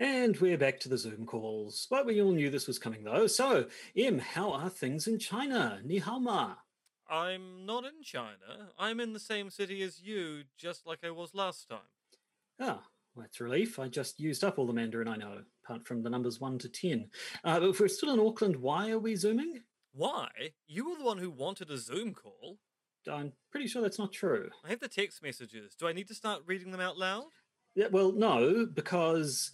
[0.00, 1.86] And we're back to the Zoom calls.
[1.90, 3.26] But we all knew this was coming though.
[3.26, 5.78] So, Im, how are things in China?
[5.84, 6.54] Ni hao ma.
[7.10, 8.70] I'm not in China.
[8.78, 11.80] I'm in the same city as you, just like I was last time.
[12.58, 12.80] Ah,
[13.14, 13.78] well, that's a relief.
[13.78, 16.70] I just used up all the Mandarin I know, apart from the numbers 1 to
[16.70, 17.10] 10.
[17.44, 19.60] Uh, but if we're still in Auckland, why are we Zooming?
[19.92, 20.28] Why?
[20.66, 22.56] You were the one who wanted a Zoom call.
[23.10, 24.48] I'm pretty sure that's not true.
[24.64, 25.74] I have the text messages.
[25.74, 27.24] Do I need to start reading them out loud?
[27.74, 29.52] Yeah, well, no, because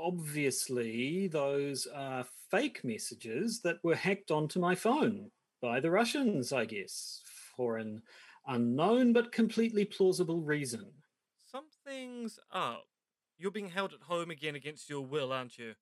[0.00, 5.30] obviously those are fake messages that were hacked onto my phone
[5.62, 7.22] by the Russians, I guess,
[7.56, 8.02] for an
[8.46, 10.86] unknown but completely plausible reason.
[11.50, 12.84] Something's up.
[13.38, 15.74] You're being held at home again against your will, aren't you?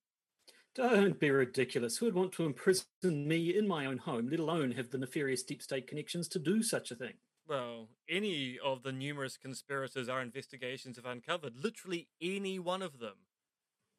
[0.75, 1.97] Don't be ridiculous.
[1.97, 5.43] Who would want to imprison me in my own home, let alone have the nefarious
[5.43, 7.13] deep state connections to do such a thing?
[7.47, 13.15] Well, any of the numerous conspirators our investigations have uncovered, literally any one of them.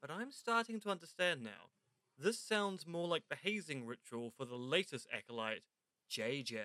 [0.01, 1.71] But I'm starting to understand now.
[2.19, 5.65] This sounds more like the hazing ritual for the latest acolyte,
[6.11, 6.59] JJ.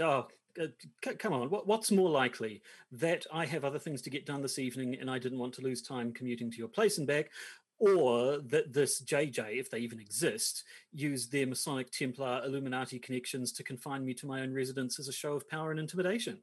[0.00, 0.28] Oh,
[0.60, 0.66] uh,
[1.04, 1.50] c- come on.
[1.50, 2.62] What, what's more likely?
[2.92, 5.62] That I have other things to get done this evening and I didn't want to
[5.62, 7.30] lose time commuting to your place and back,
[7.78, 13.62] or that this JJ, if they even exist, used their Masonic Templar Illuminati connections to
[13.62, 16.42] confine me to my own residence as a show of power and intimidation.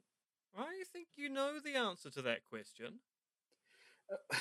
[0.56, 3.00] I think you know the answer to that question.
[4.10, 4.36] Uh,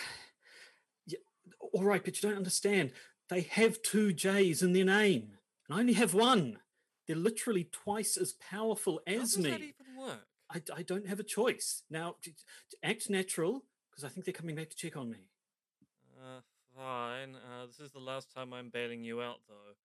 [1.73, 2.91] all right, but you don't understand.
[3.29, 5.31] They have two J's in their name,
[5.67, 6.59] and I only have one.
[7.07, 9.49] They're literally twice as powerful as How does me.
[9.51, 10.27] that even work?
[10.51, 11.83] I, I don't have a choice.
[11.89, 12.15] Now,
[12.83, 15.27] act natural, because I think they're coming back to check on me.
[16.17, 16.41] Uh,
[16.75, 17.35] fine.
[17.35, 19.75] Uh, this is the last time I'm bailing you out, though.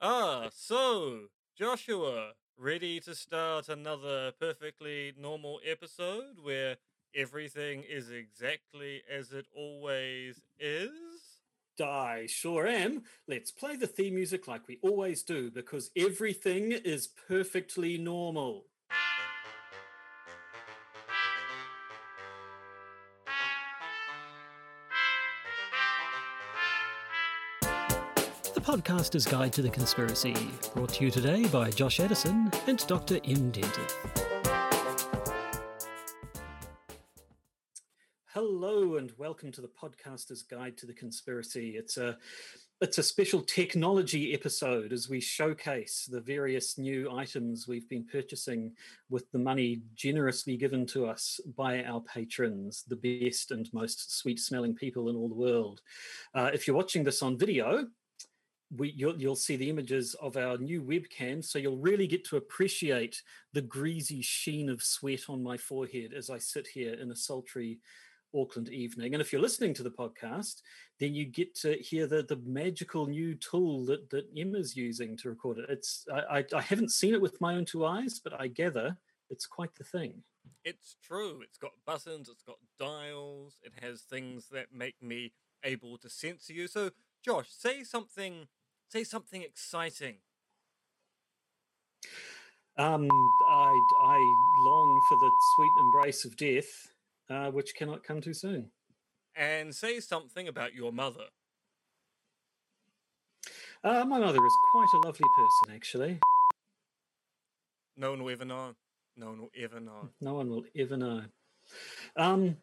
[0.00, 1.26] Ah, so,
[1.56, 6.76] Joshua, ready to start another perfectly normal episode where
[7.14, 10.90] everything is exactly as it always is?
[11.80, 13.02] I sure am.
[13.26, 18.66] Let's play the theme music like we always do, because everything is perfectly normal.
[28.52, 30.36] The Podcaster's Guide to the Conspiracy,
[30.74, 33.16] brought to you today by Josh Addison and Dr.
[33.24, 33.50] M.
[33.52, 34.39] Dentith.
[38.96, 41.76] And welcome to the Podcaster's Guide to the Conspiracy.
[41.76, 42.18] It's a
[42.80, 48.72] it's a special technology episode as we showcase the various new items we've been purchasing
[49.08, 54.40] with the money generously given to us by our patrons, the best and most sweet
[54.40, 55.82] smelling people in all the world.
[56.34, 57.86] Uh, if you're watching this on video,
[58.76, 62.38] we, you'll, you'll see the images of our new webcam, so you'll really get to
[62.38, 63.22] appreciate
[63.52, 67.78] the greasy sheen of sweat on my forehead as I sit here in a sultry
[68.34, 69.14] Auckland evening.
[69.14, 70.62] And if you're listening to the podcast,
[70.98, 75.28] then you get to hear the, the magical new tool that, that Emma's using to
[75.28, 75.66] record it.
[75.68, 78.96] It's I, I, I haven't seen it with my own two eyes, but I gather
[79.30, 80.22] it's quite the thing.
[80.64, 81.40] It's true.
[81.42, 85.32] It's got buttons, it's got dials, it has things that make me
[85.64, 86.66] able to censor you.
[86.66, 86.90] So,
[87.24, 88.48] Josh, say something
[88.88, 90.16] say something exciting.
[92.76, 93.08] Um,
[93.48, 94.16] I, I
[94.66, 96.88] long for the sweet embrace of death,
[97.30, 98.70] uh, which cannot come too soon.
[99.36, 101.24] And say something about your mother.
[103.82, 106.18] Uh, my mother is quite a lovely person, actually.
[107.96, 108.74] No one will ever know.
[109.16, 110.10] No one will ever know.
[110.20, 111.22] No one will ever know.
[112.16, 112.56] Um,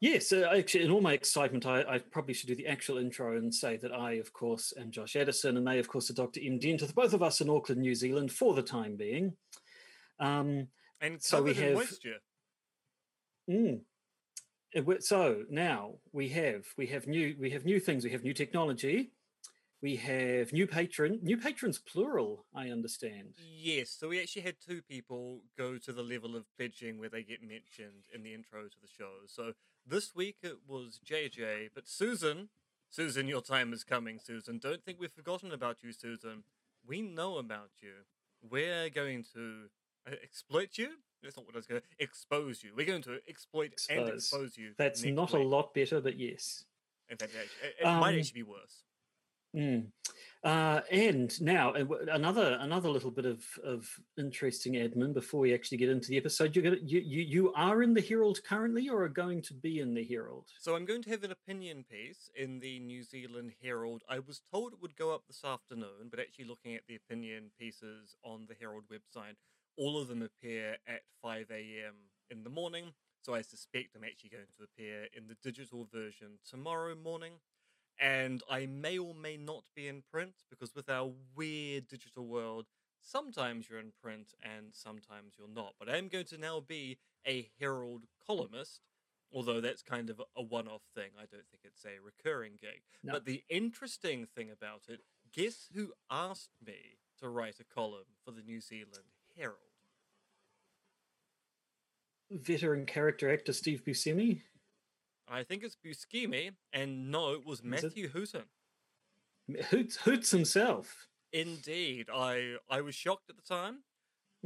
[0.00, 3.36] yes, uh, actually, in all my excitement, I, I, probably should do the actual intro
[3.36, 6.40] and say that I, of course, am Josh Addison, and they, of course, are Dr.
[6.44, 6.60] M.
[6.60, 9.32] Dentith, both of us in Auckland, New Zealand, for the time being.
[10.20, 10.68] Um,
[11.00, 12.18] and so we have moisture.
[13.48, 13.80] Mm,
[15.00, 18.04] so now we have we have new we have new things.
[18.04, 19.12] We have new technology.
[19.82, 22.46] We have new patron, new patrons plural.
[22.54, 23.34] I understand.
[23.38, 27.22] Yes, so we actually had two people go to the level of pledging where they
[27.22, 29.10] get mentioned in the intro to the show.
[29.26, 29.52] So
[29.86, 32.48] this week it was JJ, but Susan,
[32.88, 34.18] Susan, your time is coming.
[34.18, 36.44] Susan, don't think we've forgotten about you, Susan.
[36.86, 37.92] We know about you.
[38.42, 39.68] We're going to
[40.06, 40.88] uh, exploit you.
[41.22, 42.72] That's not what I was going to expose you.
[42.76, 43.98] We're going to exploit expose.
[43.98, 44.72] and expose you.
[44.78, 45.42] That's not week.
[45.42, 46.64] a lot better, but yes.
[47.08, 48.82] In fact, it, it um, might actually be worse.
[49.56, 49.86] Mm.
[50.44, 55.88] Uh, and now another another little bit of, of interesting admin before we actually get
[55.88, 56.54] into the episode.
[56.54, 59.80] You're gonna, you you you are in the Herald currently, or are going to be
[59.80, 60.46] in the Herald?
[60.60, 64.02] So I'm going to have an opinion piece in the New Zealand Herald.
[64.08, 67.50] I was told it would go up this afternoon, but actually looking at the opinion
[67.58, 69.36] pieces on the Herald website,
[69.76, 71.94] all of them appear at 5 a.m.
[72.30, 72.92] in the morning.
[73.22, 77.34] So I suspect I'm actually going to appear in the digital version tomorrow morning.
[77.98, 82.66] And I may or may not be in print because with our weird digital world,
[83.00, 85.74] sometimes you're in print and sometimes you're not.
[85.78, 88.80] But I am going to now be a Herald columnist,
[89.32, 91.10] although that's kind of a one off thing.
[91.16, 92.82] I don't think it's a recurring gig.
[93.02, 93.14] No.
[93.14, 95.00] But the interesting thing about it
[95.32, 99.65] guess who asked me to write a column for the New Zealand Herald?
[102.30, 104.42] Veteran character actor Steve Buscemi.
[105.28, 107.68] I think it's Buscemi, and no, it was Is it?
[107.68, 108.44] Matthew Hooton.
[109.70, 111.06] Hoots, Hoots himself.
[111.32, 113.84] Indeed, I I was shocked at the time.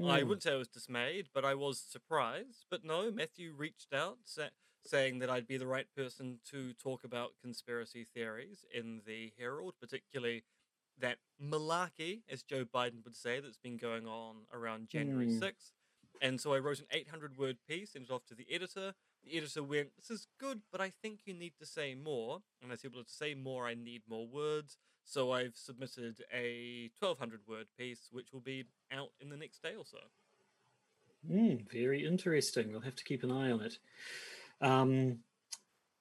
[0.03, 0.29] I Hmm.
[0.29, 2.65] wouldn't say I was dismayed, but I was surprised.
[2.71, 4.49] But no, Matthew reached out sa-
[4.87, 9.75] saying that I'd be the right person to talk about conspiracy theories in the Herald,
[9.79, 10.45] particularly
[10.99, 15.39] that malarkey, as Joe Biden would say, that's been going on around January Hmm.
[15.39, 15.73] 6th.
[16.21, 18.93] And so I wrote an 800 word piece, sent it off to the editor.
[19.25, 22.41] The editor went, This is good, but I think you need to say more.
[22.63, 24.77] And I said, Well, to say more, I need more words.
[25.05, 29.75] So I've submitted a 1200 word piece, which will be out in the next day
[29.77, 29.99] or so.
[31.29, 32.71] Mm, very interesting.
[32.71, 33.79] We'll have to keep an eye on it.
[34.61, 35.19] Um,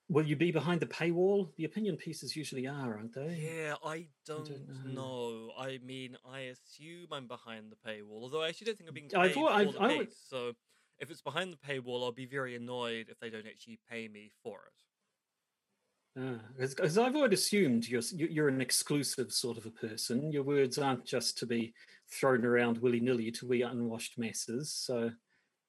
[0.10, 1.56] will you be behind the paywall?
[1.56, 3.36] The opinion pieces usually are, aren't they?
[3.38, 5.02] Yeah, I don't, don't know.
[5.02, 5.52] know.
[5.58, 9.12] I mean, I assume I'm behind the paywall, although I actually don't think I'm being
[9.16, 10.20] I've paid al- for I've- the I would- piece.
[10.28, 10.54] So
[11.00, 14.32] if it's behind the paywall, I'll be very annoyed if they don't actually pay me
[14.44, 14.74] for it.
[16.22, 20.32] Ah, because I've always assumed you're you- you're an exclusive sort of a person.
[20.32, 21.74] Your words aren't just to be
[22.12, 24.74] thrown around willy nilly to we unwashed masses.
[24.74, 25.12] So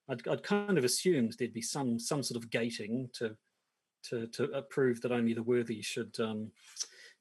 [0.09, 3.37] I'd, I'd kind of assumed there'd be some some sort of gating to
[4.05, 6.51] to to prove that only the worthy should um,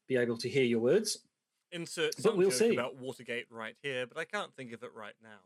[0.08, 1.20] be able to hear your words.
[1.72, 2.74] Insert But we'll joke see.
[2.74, 5.40] about Watergate right here, but I can't think of it right now.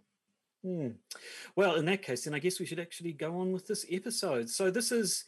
[0.63, 0.89] Hmm.
[1.57, 4.50] Well, in that case, then I guess we should actually go on with this episode.
[4.50, 5.25] So this is.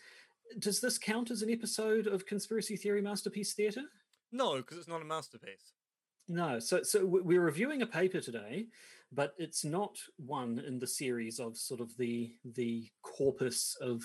[0.60, 3.86] Does this count as an episode of Conspiracy Theory Masterpiece Theatre?
[4.32, 5.74] No, because it's not a masterpiece.
[6.28, 8.68] No, so so we're reviewing a paper today,
[9.12, 14.04] but it's not one in the series of sort of the the corpus of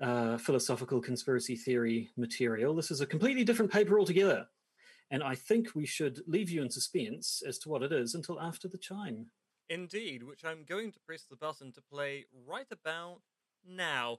[0.00, 2.74] uh, philosophical conspiracy theory material.
[2.74, 4.46] This is a completely different paper altogether,
[5.10, 8.40] and I think we should leave you in suspense as to what it is until
[8.40, 9.26] after the chime.
[9.70, 13.20] Indeed, which I'm going to press the button to play right about
[13.66, 14.16] now.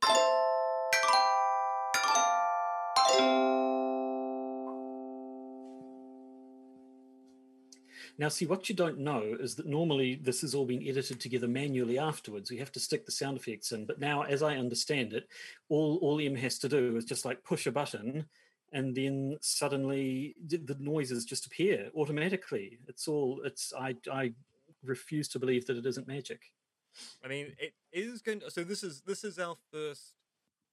[8.19, 11.48] Now, see, what you don't know is that normally this is all being edited together
[11.48, 12.51] manually afterwards.
[12.51, 13.86] We have to stick the sound effects in.
[13.86, 15.30] But now, as I understand it,
[15.69, 18.25] all, all Em has to do is just like push a button
[18.71, 22.77] and then suddenly the the noises just appear automatically.
[22.88, 24.33] It's all, it's, I, I
[24.83, 26.42] refuse to believe that it isn't magic.
[27.24, 28.51] I mean, it is going to.
[28.51, 30.13] So this is this is our first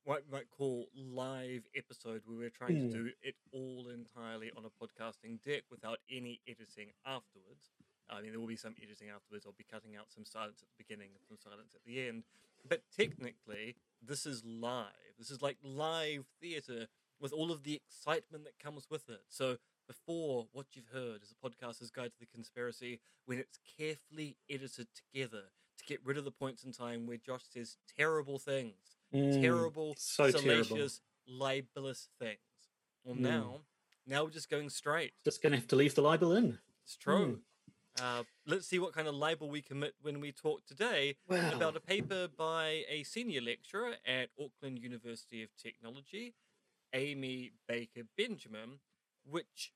[0.07, 2.91] what we might call live episode where we're trying Hmm.
[2.93, 7.73] to do it all entirely on a podcasting deck without any editing afterwards.
[8.09, 9.45] I mean, there will be some editing afterwards.
[9.47, 12.23] I'll be cutting out some silence at the beginning and some silence at the end.
[12.69, 15.17] But technically, this is live.
[15.19, 16.87] This is like live theatre
[17.19, 19.25] with all of the excitement that comes with it.
[19.29, 19.59] So
[19.89, 24.87] before what you've heard is a podcaster's guide to the conspiracy when it's carefully edited
[24.95, 29.41] together to get rid of the points in time where Josh says terrible things, Mm,
[29.41, 30.65] terrible, so terrible.
[30.65, 32.41] salacious, libelous things.
[33.05, 33.21] Well, Mm.
[33.21, 33.61] now,
[34.07, 35.15] now we're just going straight.
[35.25, 36.59] Just going to have to leave the libel in.
[36.83, 37.43] It's true.
[37.99, 41.53] Uh, let's see what kind of libel we commit when we talk today Wow.
[41.53, 46.35] about a paper by a senior lecturer at Auckland University of Technology,
[46.93, 48.81] Amy Baker Benjamin,
[49.25, 49.73] which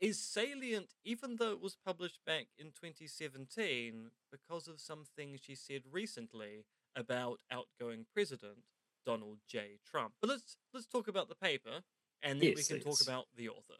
[0.00, 5.54] is salient even though it was published back in 2017 because of some things she
[5.54, 6.64] said recently
[6.94, 8.64] about outgoing president
[9.04, 9.78] Donald J.
[9.84, 10.12] Trump.
[10.20, 11.80] But let's let's talk about the paper
[12.22, 13.74] and then Yes, we can talk about the author.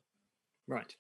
[0.67, 0.95] Right.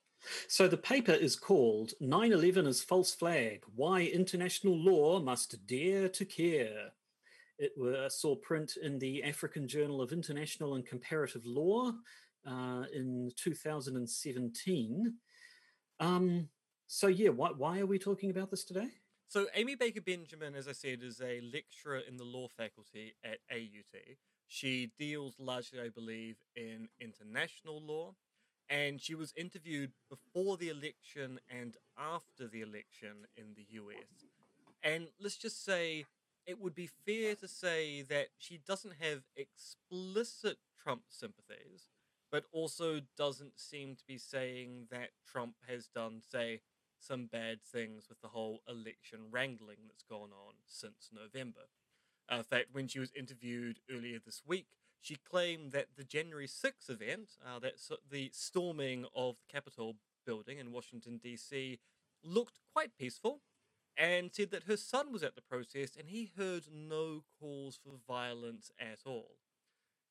[0.49, 6.09] So the paper is called 9 11 as False Flag Why International Law Must Dare
[6.09, 6.93] to Care.
[7.59, 11.93] It wa- saw print in the African Journal of International and Comparative Law
[12.47, 15.14] uh, in 2017.
[16.00, 16.49] Um,
[16.87, 18.88] so, yeah, why, why are we talking about this today?
[19.28, 23.38] So, Amy Baker Benjamin, as I said, is a lecturer in the law faculty at
[23.50, 24.16] AUT.
[24.47, 28.14] She deals largely, I believe, in international law.
[28.69, 34.25] And she was interviewed before the election and after the election in the US.
[34.83, 36.04] And let's just say
[36.47, 41.88] it would be fair to say that she doesn't have explicit Trump sympathies,
[42.31, 46.61] but also doesn't seem to be saying that Trump has done, say,
[47.06, 51.68] some bad things with the whole election wrangling that's gone on since November.
[52.30, 54.68] Uh, in fact, when she was interviewed earlier this week,
[55.00, 57.75] she claimed that the January 6th event, uh, that
[58.11, 61.78] the storming of the Capitol building in Washington, D.C.,
[62.23, 63.40] looked quite peaceful
[63.96, 67.92] and said that her son was at the protest and he heard no calls for
[68.08, 69.37] violence at all.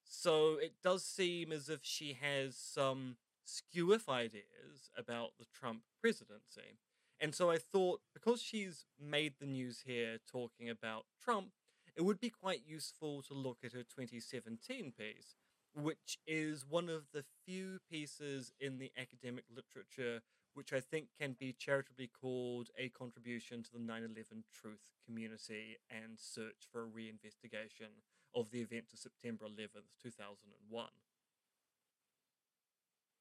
[0.06, 6.78] So it does seem as if she has some skew ideas about the Trump presidency.
[7.20, 11.50] And so I thought because she's made the news here talking about Trump,
[11.96, 15.36] it would be quite useful to look at her 2017 piece,
[15.76, 20.22] which is one of the few pieces in the academic literature
[20.54, 25.78] which I think can be charitably called a contribution to the 9 11 truth community
[25.90, 28.04] and search for a reinvestigation
[28.36, 30.88] of the events of September 11th, 2001.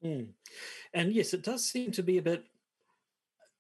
[0.05, 0.29] Mm.
[0.95, 2.45] And yes, it does seem to be a bit.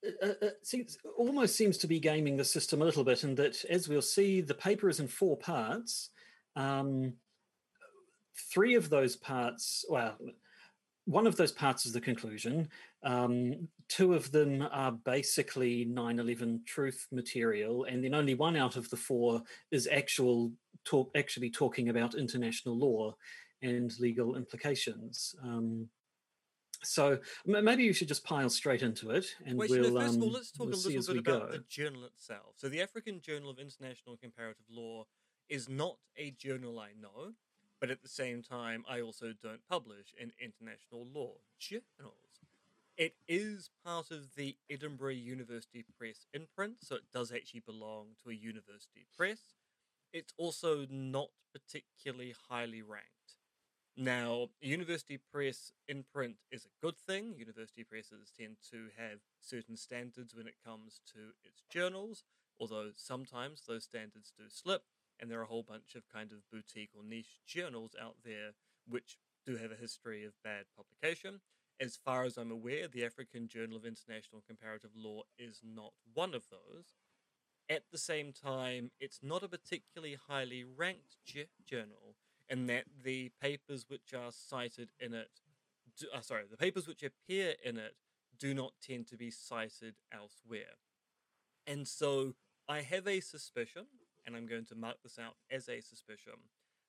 [0.02, 3.22] It, uh, uh, it seems, almost seems to be gaming the system a little bit,
[3.22, 6.10] in that, as we'll see, the paper is in four parts.
[6.56, 7.14] Um,
[8.52, 10.16] three of those parts, well,
[11.04, 12.68] one of those parts is the conclusion.
[13.02, 18.76] Um, two of them are basically 9 11 truth material, and then only one out
[18.76, 20.52] of the four is actual
[20.84, 23.14] talk, actually talking about international law
[23.62, 25.34] and legal implications.
[25.42, 25.88] Um,
[26.82, 29.92] so maybe you should just pile straight into it, and Wait, we'll.
[29.92, 31.52] Know, first um, of all, let's talk we'll a little bit about go.
[31.52, 32.54] the journal itself.
[32.56, 35.06] So, the African Journal of International Comparative Law
[35.48, 37.34] is not a journal I know
[37.82, 42.14] but at the same time, I also don't publish in international law journals.
[42.96, 48.30] It is part of the Edinburgh University Press imprint, so it does actually belong to
[48.30, 49.40] a university press.
[50.12, 53.08] It's also not particularly highly ranked.
[53.96, 57.34] Now, university press imprint is a good thing.
[57.36, 62.24] University presses tend to have certain standards when it comes to its journals,
[62.58, 64.84] although sometimes those standards do slip
[65.20, 68.52] and there are a whole bunch of kind of boutique or niche journals out there
[68.88, 71.40] which do have a history of bad publication.
[71.78, 76.34] As far as I'm aware, the African Journal of International Comparative Law is not one
[76.34, 76.94] of those.
[77.68, 82.16] At the same time, it's not a particularly highly ranked j- journal
[82.52, 85.30] in that the papers which are cited in it,
[85.98, 87.94] do, uh, sorry, the papers which appear in it
[88.38, 90.76] do not tend to be cited elsewhere.
[91.66, 92.34] And so
[92.68, 93.86] I have a suspicion
[94.26, 96.34] and I'm going to mark this out as a suspicion,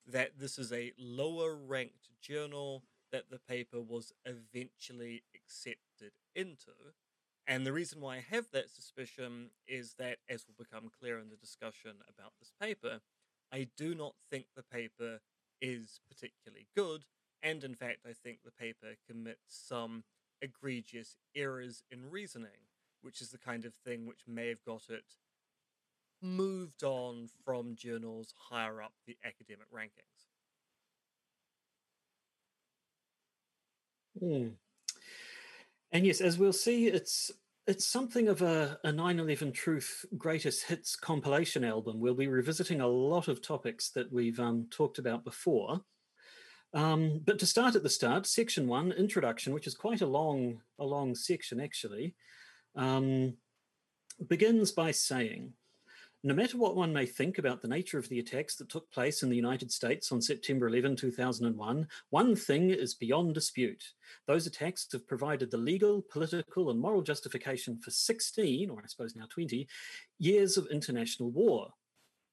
[0.05, 6.71] that this is a lower ranked journal that the paper was eventually accepted into.
[7.47, 11.29] And the reason why I have that suspicion is that, as will become clear in
[11.29, 12.99] the discussion about this paper,
[13.51, 15.19] I do not think the paper
[15.63, 17.05] is particularly good.
[17.41, 20.03] And in fact, I think the paper commits some
[20.41, 22.67] egregious errors in reasoning,
[23.01, 25.05] which is the kind of thing which may have got it
[26.21, 30.29] moved on from journals higher up the academic rankings.
[34.19, 34.47] Hmm.
[35.91, 37.31] And yes, as we'll see, it's
[37.65, 41.99] it's something of a, a 9-11 Truth Greatest Hits compilation album.
[41.99, 45.81] We'll be revisiting a lot of topics that we've um, talked about before.
[46.73, 50.61] Um, but to start at the start, section one, introduction, which is quite a long,
[50.79, 52.15] a long section actually,
[52.75, 53.37] um,
[54.27, 55.53] begins by saying,
[56.25, 59.23] no matter what one may think about the nature of the attacks that took place
[59.23, 63.83] in the United States on September 11, 2001, one thing is beyond dispute.
[64.25, 69.17] Those attacks have provided the legal, political, and moral justification for 16, or I suppose
[69.17, 69.67] now 20,
[70.17, 71.69] years of international war.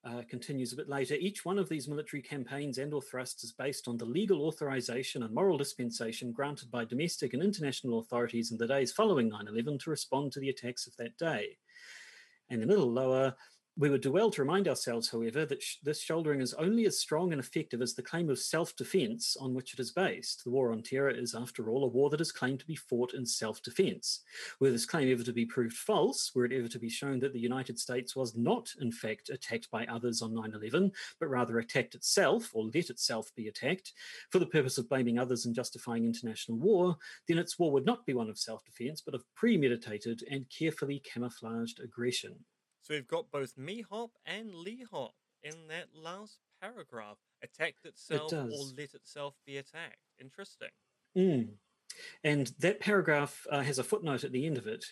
[0.02, 1.14] Uh, continues a bit later.
[1.16, 5.22] Each one of these military campaigns and or thrusts is based on the legal authorization
[5.22, 9.76] and moral dispensation granted by domestic and international authorities in the days following 9 11
[9.80, 11.58] to respond to the attacks of that day.
[12.48, 13.36] And a little lower,
[13.80, 17.00] we would do well to remind ourselves, however, that sh- this shouldering is only as
[17.00, 20.44] strong and effective as the claim of self defense on which it is based.
[20.44, 23.14] The war on terror is, after all, a war that is claimed to be fought
[23.14, 24.20] in self defense.
[24.60, 27.32] Were this claim ever to be proved false, were it ever to be shown that
[27.32, 31.58] the United States was not, in fact, attacked by others on 9 11, but rather
[31.58, 33.94] attacked itself or let itself be attacked
[34.28, 38.04] for the purpose of blaming others and justifying international war, then its war would not
[38.04, 42.36] be one of self defense, but of premeditated and carefully camouflaged aggression.
[42.90, 45.12] So we've got both MIHOP and LIHOP
[45.44, 47.18] in that last paragraph.
[47.40, 50.10] Attacked itself It or let itself be attacked.
[50.20, 50.70] Interesting.
[51.16, 51.50] Mm.
[52.24, 54.84] And that paragraph uh, has a footnote at the end of it.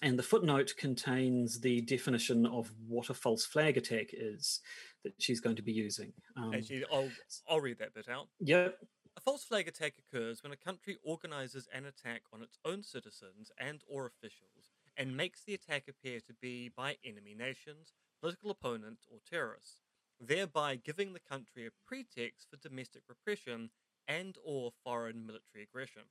[0.00, 4.60] And the footnote contains the definition of what a false flag attack is
[5.04, 6.14] that she's going to be using.
[6.38, 7.10] Um, Actually, I'll
[7.46, 8.28] I'll read that bit out.
[8.40, 8.78] yep.
[9.18, 13.50] A false flag attack occurs when a country organizes an attack on its own citizens
[13.58, 14.61] and or officials
[14.96, 19.82] and makes the attack appear to be by enemy nations, political opponents, or terrorists.
[20.20, 23.70] thereby giving the country a pretext for domestic repression
[24.06, 26.02] and or foreign military aggression.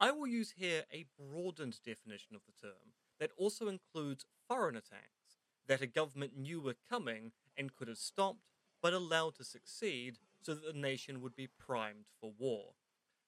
[0.00, 5.38] I will use here a broadened definition of the term that also includes foreign attacks
[5.66, 8.48] that a government knew were coming and could have stopped,
[8.82, 12.74] but allowed to succeed so that the nation would be primed for war.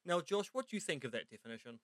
[0.05, 1.79] Now, Josh, what do you think of that definition?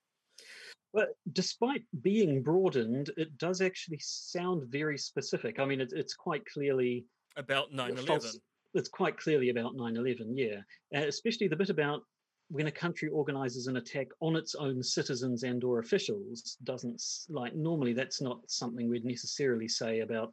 [0.94, 5.60] Well, despite being broadened, it does actually sound very specific.
[5.60, 7.06] I mean, it, it's quite clearly
[7.38, 8.32] about 9 11.
[8.74, 10.62] It's quite clearly about 9 11, yeah.
[10.96, 12.02] Uh, especially the bit about
[12.50, 17.56] when a country organizes an attack on its own citizens and or officials doesn't like
[17.56, 20.32] normally that's not something we'd necessarily say about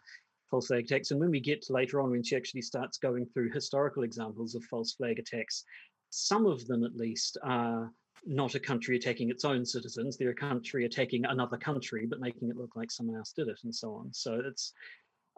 [0.50, 3.50] false flag attacks and when we get later on when she actually starts going through
[3.52, 5.64] historical examples of false flag attacks
[6.08, 7.92] some of them at least are
[8.26, 12.48] not a country attacking its own citizens they're a country attacking another country but making
[12.48, 14.72] it look like someone else did it and so on so it's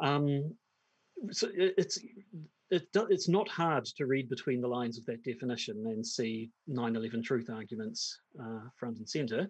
[0.03, 0.55] um
[1.31, 1.99] so it's
[2.71, 7.25] it, it's not hard to read between the lines of that definition and see 9-11
[7.25, 9.49] truth arguments uh, front and center.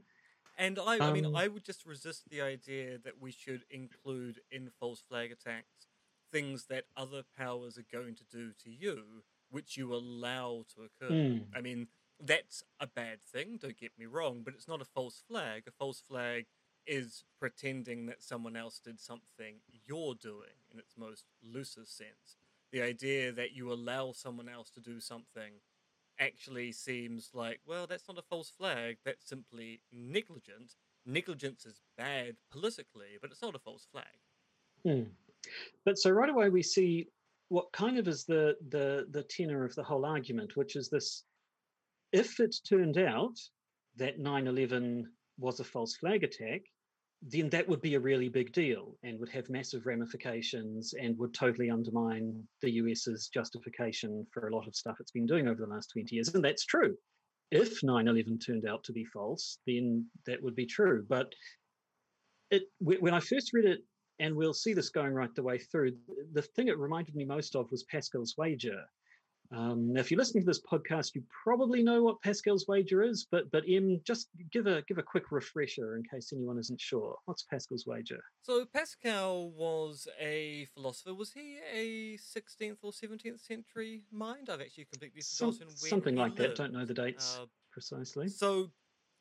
[0.57, 3.63] And I, um, I mean, um, I would just resist the idea that we should
[3.71, 5.89] include in false flag attacks
[6.33, 11.15] things that other powers are going to do to you, which you allow to occur.
[11.15, 11.45] Mm.
[11.57, 11.87] I mean,
[12.21, 15.65] that's a bad thing, don't get me wrong, but it's not a false flag.
[15.67, 16.47] A false flag
[16.87, 19.57] is pretending that someone else did something
[19.87, 22.37] you're doing in its most loosest sense
[22.73, 25.53] the idea that you allow someone else to do something
[26.21, 30.75] actually seems like, well, that's not a false flag, that's simply negligent.
[31.07, 34.05] Negligence is bad politically, but it's not a false flag.
[34.85, 35.11] Hmm.
[35.85, 37.09] But so right away we see
[37.49, 41.25] what kind of is the the the tenor of the whole argument, which is this:
[42.13, 43.37] if it turned out
[43.97, 45.05] that 9/11
[45.39, 46.63] was a false flag attack,
[47.23, 51.35] then that would be a really big deal and would have massive ramifications and would
[51.35, 55.73] totally undermine the US's justification for a lot of stuff it's been doing over the
[55.73, 56.33] last 20 years.
[56.33, 56.97] And that's true.
[57.51, 61.05] If 9 11 turned out to be false, then that would be true.
[61.09, 61.33] But
[62.51, 63.81] it, when I first read it,
[64.21, 65.97] and we'll see this going right the way through,
[66.33, 68.85] the thing it reminded me most of was Pascal's wager.
[69.51, 73.27] Um, now, if you're listening to this podcast, you probably know what Pascal's wager is,
[73.31, 77.17] but but Em, just give a give a quick refresher in case anyone isn't sure.
[77.25, 78.23] What's Pascal's wager?
[78.43, 81.15] So Pascal was a philosopher.
[81.15, 84.51] Was he a 16th or 17th century mind?
[84.51, 86.51] I've actually completely forgotten Some, something like lived.
[86.51, 86.57] that.
[86.57, 88.29] Don't know the dates uh, precisely.
[88.29, 88.71] So,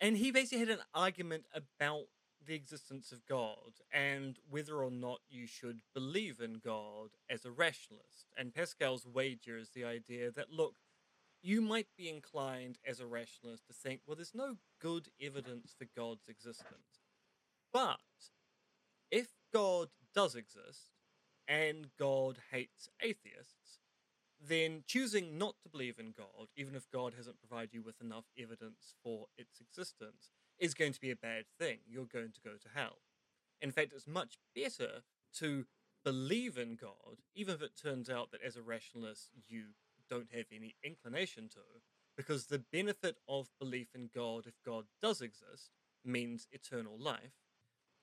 [0.02, 2.04] and he basically had an argument about
[2.48, 7.52] the existence of God and whether or not you should believe in God as a
[7.52, 8.32] rationalist.
[8.38, 10.76] And Pascal's wager is the idea that, look,
[11.44, 15.86] you might be inclined as a rationalist to think, well, there's no good evidence for
[15.96, 17.04] God's existence.
[17.72, 18.00] But
[19.12, 20.94] if God does exist
[21.48, 23.80] and God hates atheists,
[24.46, 28.26] then choosing not to believe in God, even if God hasn't provided you with enough
[28.38, 31.80] evidence for its existence, is going to be a bad thing.
[31.88, 32.98] You're going to go to hell.
[33.62, 35.02] In fact, it's much better
[35.40, 35.66] to
[36.04, 39.64] believe in God, even if it turns out that as a rationalist you
[40.10, 41.60] don't have any inclination to,
[42.16, 45.72] because the benefit of belief in God, if God does exist,
[46.06, 47.34] means eternal life.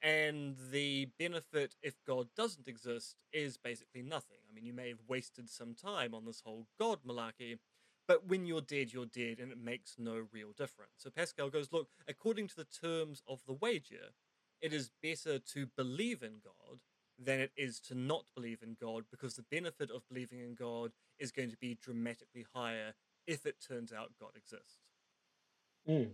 [0.02, 4.36] And the benefit, if God doesn't exist, is basically nothing.
[4.48, 7.58] I mean, you may have wasted some time on this whole God malarkey,
[8.06, 10.92] but when you're dead, you're dead, and it makes no real difference.
[10.96, 14.12] So Pascal goes, look, according to the terms of the wager,
[14.60, 16.80] it is better to believe in God
[17.18, 20.92] than it is to not believe in God because the benefit of believing in God
[21.18, 22.94] is going to be dramatically higher
[23.26, 24.80] if it turns out God exists.
[25.88, 26.10] Mm.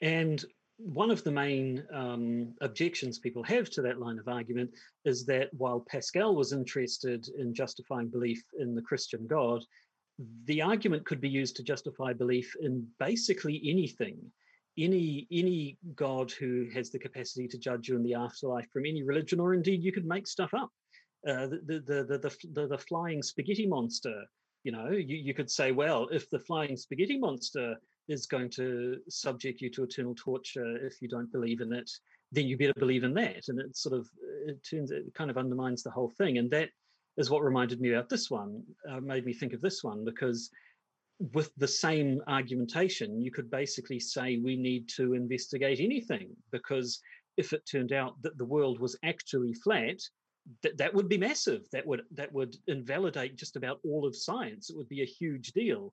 [0.00, 0.44] And
[0.78, 4.70] one of the main um, objections people have to that line of argument
[5.04, 9.64] is that while Pascal was interested in justifying belief in the Christian God,
[10.44, 14.18] the argument could be used to justify belief in basically anything.
[14.76, 19.02] Any any god who has the capacity to judge you in the afterlife from any
[19.02, 20.70] religion or indeed you could make stuff up.
[21.26, 24.24] Uh, the, the, the, the, the, the flying spaghetti monster
[24.62, 27.76] you know you, you could say well if the flying spaghetti monster
[28.08, 31.90] is going to subject you to eternal torture if you don't believe in it
[32.34, 33.48] then you better believe in that.
[33.48, 34.08] And it sort of
[34.46, 36.38] it turns it kind of undermines the whole thing.
[36.38, 36.70] And that
[37.16, 40.50] is what reminded me about this one, uh, made me think of this one because
[41.32, 47.00] with the same argumentation, you could basically say we need to investigate anything because
[47.36, 50.00] if it turned out that the world was actually flat,
[50.62, 51.62] that, that would be massive.
[51.72, 54.70] That would that would invalidate just about all of science.
[54.70, 55.92] It would be a huge deal.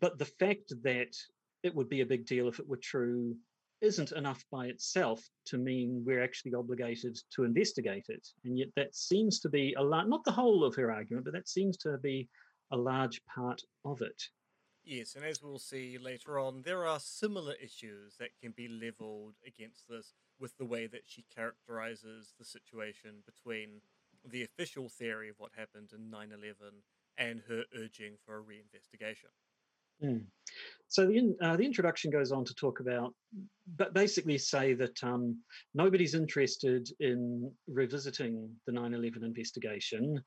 [0.00, 1.14] But the fact that
[1.62, 3.36] it would be a big deal if it were true
[3.80, 8.26] isn't enough by itself to mean we're actually obligated to investigate it.
[8.44, 11.34] And yet that seems to be a lot, not the whole of her argument, but
[11.34, 12.28] that seems to be
[12.72, 14.22] a large part of it.
[14.84, 19.34] Yes, and as we'll see later on, there are similar issues that can be leveled
[19.46, 23.82] against this with the way that she characterizes the situation between
[24.24, 26.54] the official theory of what happened in 9 11
[27.18, 29.34] and her urging for a reinvestigation.
[30.02, 30.24] Mm.
[30.88, 33.14] So the uh, the introduction goes on to talk about,
[33.76, 35.38] but basically say that um,
[35.74, 40.22] nobody's interested in revisiting the 9/11 investigation,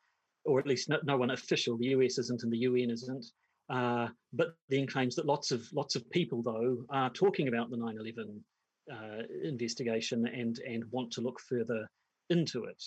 [0.46, 1.78] or at least no, no, one official.
[1.78, 3.26] The US isn't, and the UN isn't.
[3.70, 7.78] Uh, but then claims that lots of lots of people though are talking about the
[7.78, 8.40] 9/11
[8.94, 11.90] uh, investigation and and want to look further
[12.30, 12.84] into it.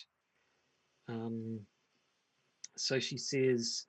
[1.09, 1.61] Um,
[2.77, 3.87] so she says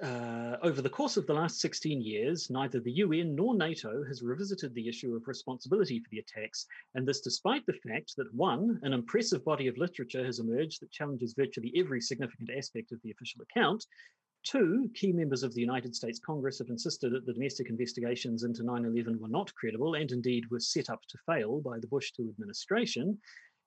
[0.00, 4.22] uh, over the course of the last 16 years, neither the UN nor NATO has
[4.22, 8.80] revisited the issue of responsibility for the attacks, and this despite the fact that one,
[8.82, 13.10] an impressive body of literature has emerged that challenges virtually every significant aspect of the
[13.10, 13.86] official account.
[14.44, 18.64] Two, key members of the United States Congress have insisted that the domestic investigations into
[18.64, 22.10] 9 11 were not credible and indeed were set up to fail by the Bush
[22.18, 23.18] II administration.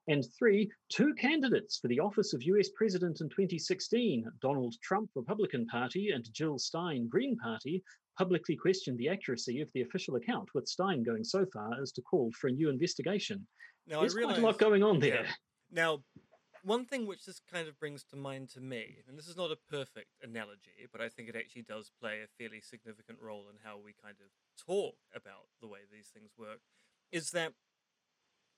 [0.08, 5.66] And three, two candidates for the office of US President in 2016, Donald Trump, Republican
[5.66, 7.84] Party, and Jill Stein, Green Party,
[8.18, 12.02] publicly questioned the accuracy of the official account, with Stein going so far as to
[12.02, 13.46] call for a new investigation.
[13.88, 15.24] Now, There's I realize, quite a lot going on there.
[15.24, 15.32] Yeah.
[15.72, 16.04] Now,
[16.64, 19.52] one thing which this kind of brings to mind to me, and this is not
[19.52, 23.58] a perfect analogy, but I think it actually does play a fairly significant role in
[23.64, 24.32] how we kind of
[24.66, 26.60] talk about the way these things work,
[27.12, 27.54] is that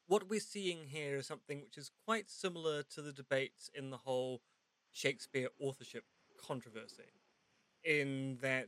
[0.08, 3.98] what we're seeing here is something which is quite similar to the debates in the
[3.98, 4.42] whole
[4.92, 6.06] Shakespeare authorship
[6.46, 7.04] controversy,
[7.84, 8.68] in that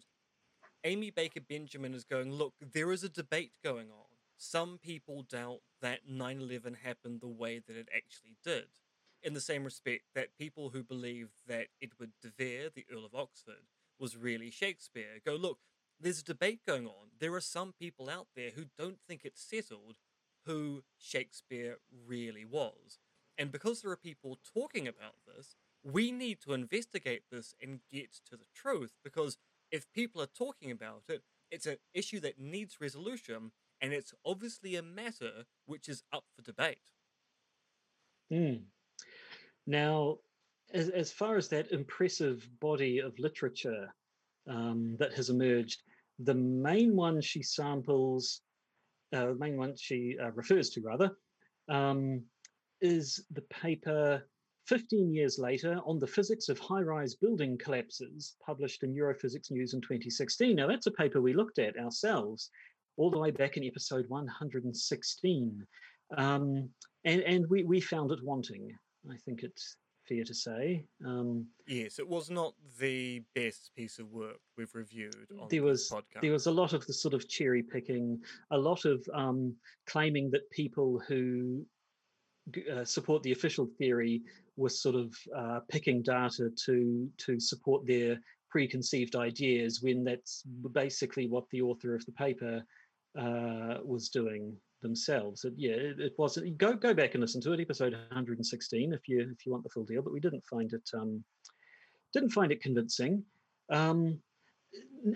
[0.84, 4.06] Amy Baker Benjamin is going, look, there is a debate going on.
[4.38, 8.68] Some people doubt that 9 11 happened the way that it actually did.
[9.22, 13.16] In the same respect that people who believe that Edward de Vere, the Earl of
[13.16, 13.68] Oxford,
[14.00, 15.60] was really Shakespeare go, look,
[16.00, 17.10] there's a debate going on.
[17.20, 19.96] There are some people out there who don't think it's settled
[20.50, 22.98] who Shakespeare really was.
[23.38, 28.14] And because there are people talking about this, we need to investigate this and get
[28.32, 29.38] to the truth because
[29.72, 34.76] if people are talking about it, it's an issue that needs resolution and it's obviously
[34.76, 36.80] a matter which is up for debate.
[38.34, 38.64] Mm.
[39.68, 40.18] Now,
[40.74, 43.94] as, as far as that impressive body of literature
[44.50, 45.84] um, that has emerged,
[46.18, 48.42] the main one she samples
[49.14, 51.12] uh, the main one she uh, refers to rather,
[51.70, 52.24] um,
[52.82, 54.24] is the paper
[54.68, 59.82] 15 years later on the physics of high-rise building collapses, published in Europhysics News in
[59.82, 60.56] 2016.
[60.56, 62.52] Now that's a paper we looked at ourselves
[62.98, 65.68] all the way back in episode 116.
[66.18, 66.70] Um,
[67.06, 68.72] and, and we, we found it wanting.
[69.10, 69.76] I think it's
[70.10, 70.84] fair to say.
[71.06, 75.16] Um, yes, it was not the best piece of work we've reviewed
[75.50, 76.22] there was, the podcast.
[76.22, 78.20] There was a lot of the sort of cherry picking,
[78.52, 79.56] a lot of um,
[79.88, 81.64] claiming that people who
[82.74, 84.24] uh, support the official theory
[84.58, 88.20] were sort of uh, picking data to to support their
[88.50, 92.64] preconceived ideas when that's basically what the author of the paper
[93.20, 95.46] uh, was doing themselves.
[95.46, 96.38] It, yeah, it, it was.
[96.58, 99.70] Go go back and listen to it, episode 116, if you if you want the
[99.70, 100.02] full deal.
[100.02, 101.24] But we didn't find it um,
[102.14, 103.24] didn't find it convincing.
[103.72, 104.20] Um,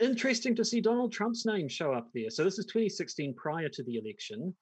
[0.01, 2.29] interesting to see Donald Trump's name show up there.
[2.29, 4.55] So this is 2016, prior to the election,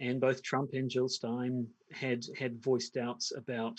[0.00, 3.78] and both Trump and Jill Stein had had voiced doubts about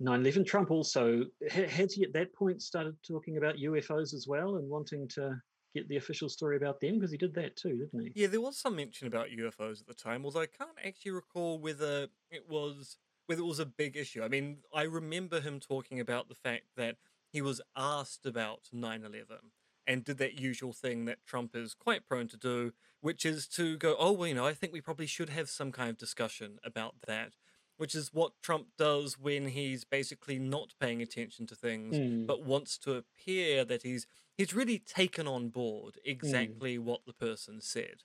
[0.00, 0.46] 9/11.
[0.46, 5.08] Trump also had he at that point started talking about UFOs as well and wanting
[5.08, 5.40] to
[5.74, 6.94] get the official story about them?
[6.94, 8.12] Because he did that too, didn't he?
[8.14, 11.58] Yeah, there was some mention about UFOs at the time, although I can't actually recall
[11.58, 14.22] whether it was whether it was a big issue.
[14.22, 16.96] I mean, I remember him talking about the fact that
[17.30, 19.52] he was asked about 9/11
[19.86, 23.76] and did that usual thing that Trump is quite prone to do, which is to
[23.78, 26.58] go, "Oh, well, you know, I think we probably should have some kind of discussion
[26.64, 27.34] about that."
[27.82, 32.28] Which is what Trump does when he's basically not paying attention to things, mm.
[32.28, 34.06] but wants to appear that he's
[34.38, 36.08] he's really taken on board hmm.
[36.08, 36.84] exactly mm.
[36.84, 38.04] what the person said.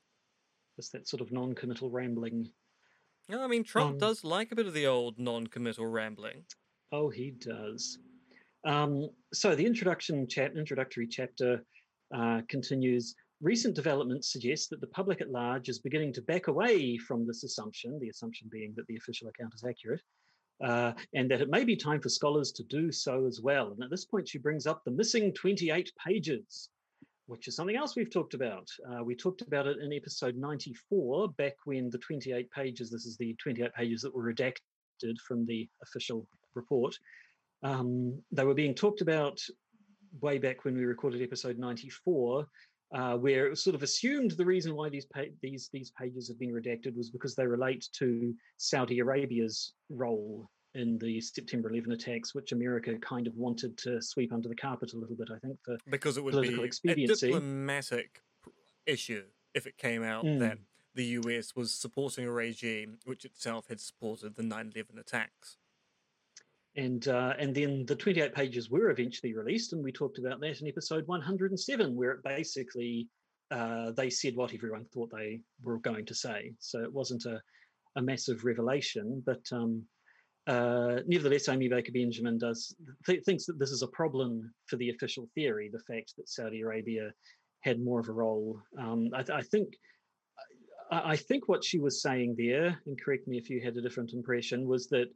[0.78, 2.50] Just that sort of non-committal rambling.
[3.30, 6.46] Yeah, I mean, Trump um, does like a bit of the old non-committal rambling.
[6.92, 8.00] Oh, he does.
[8.66, 11.64] Um, so the introduction chat, introductory chapter
[12.12, 13.14] uh, continues.
[13.42, 17.44] Recent developments suggest that the public at large is beginning to back away from this
[17.44, 20.02] assumption, the assumption being that the official account is accurate,
[20.64, 23.72] uh, and that it may be time for scholars to do so as well.
[23.72, 26.70] And at this point, she brings up the missing 28 pages
[27.28, 28.68] which is something else we've talked about.
[28.90, 33.18] Uh, we talked about it in episode 94, back when the 28 pages, this is
[33.18, 36.96] the 28 pages that were redacted from the official report,
[37.64, 39.40] um, they were being talked about
[40.22, 42.48] way back when we recorded episode 94,
[42.94, 46.28] uh, where it was sort of assumed the reason why these pa- these these pages
[46.28, 51.92] have been redacted was because they relate to Saudi Arabia's role in the September 11
[51.92, 55.40] attacks, which America kind of wanted to sweep under the carpet a little bit, I
[55.40, 57.28] think, for because it would political be expediency.
[57.28, 58.22] a diplomatic
[58.86, 59.24] issue
[59.54, 60.40] if it came out Mm.
[60.40, 60.60] that
[60.94, 65.58] the US was supporting a regime which itself had supported the 9/11 attacks.
[66.78, 70.62] And uh, and then the 28 pages were eventually released, and we talked about that
[70.62, 73.08] in episode 107, where it basically
[73.50, 76.54] uh, they said what everyone thought they were going to say.
[76.60, 77.42] So it wasn't a,
[77.96, 79.84] a massive revelation, but um,
[80.46, 82.76] uh, nevertheless, Amy Baker Benjamin does
[83.08, 86.62] th- thinks that this is a problem for the official theory, the fact that Saudi
[86.62, 87.12] Arabia
[87.62, 88.62] had more of a role.
[88.80, 89.70] Um, I, th- I think.
[90.92, 93.82] I I think what she was saying there, and correct me if you had a
[93.82, 95.10] different impression, was that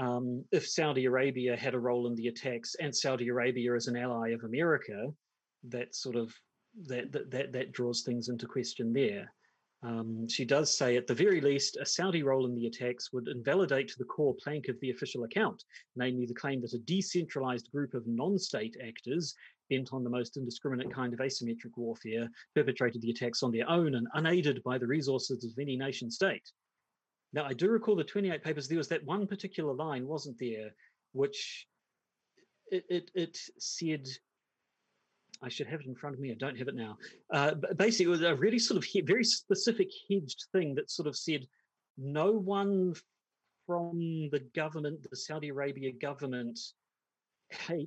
[0.00, 3.96] um, if Saudi Arabia had a role in the attacks and Saudi Arabia is an
[3.96, 5.12] ally of America,
[5.68, 6.34] that sort of
[6.86, 9.32] that that that, that draws things into question there.
[9.82, 13.28] Um, she does say, at the very least, a Saudi role in the attacks would
[13.28, 15.64] invalidate the core plank of the official account,
[15.96, 19.34] namely the claim that a decentralized group of non state actors
[19.68, 23.94] bent on the most indiscriminate kind of asymmetric warfare perpetrated the attacks on their own
[23.94, 26.50] and unaided by the resources of any nation state.
[27.32, 30.70] Now, I do recall the 28 papers, there was that one particular line, wasn't there,
[31.12, 31.66] which
[32.70, 34.06] it, it, it said,
[35.42, 36.98] I should have it in front of me, I don't have it now.
[37.32, 41.06] Uh, basically, it was a really sort of he- very specific hedged thing that sort
[41.06, 41.46] of said
[41.96, 42.94] no one
[43.66, 46.58] from the government, the Saudi Arabia government,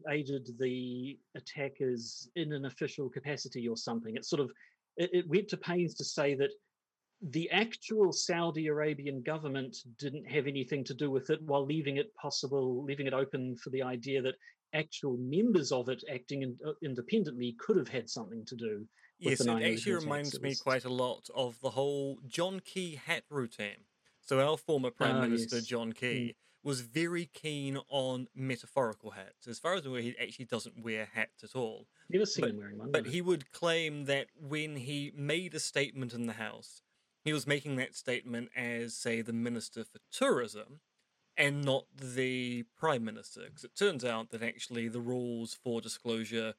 [0.10, 4.16] aided the attackers in an official capacity or something.
[4.16, 4.52] It sort of
[4.98, 6.52] it, it went to pains to say that
[7.32, 12.14] the actual Saudi Arabian government didn't have anything to do with it, while leaving it
[12.16, 14.36] possible, leaving it open for the idea that
[14.74, 18.88] actual members of it acting in, uh, independently could have had something to do.
[19.20, 22.96] with Yes, the it actually reminds me quite a lot of the whole John Key
[22.96, 23.86] hat routine.
[24.20, 25.66] So our former Prime Ah, Minister yes.
[25.66, 29.48] John Key was very keen on metaphorical hats.
[29.48, 31.88] As far as I'm aware, he actually doesn't wear hats at all.
[32.10, 32.92] Never seen him wearing one.
[32.92, 36.82] But he would claim that when he made a statement in the House,
[37.24, 40.82] he was making that statement as, say, the Minister for Tourism
[41.38, 43.42] and not the Prime Minister.
[43.46, 46.54] Because it turns out that actually the rules for disclosure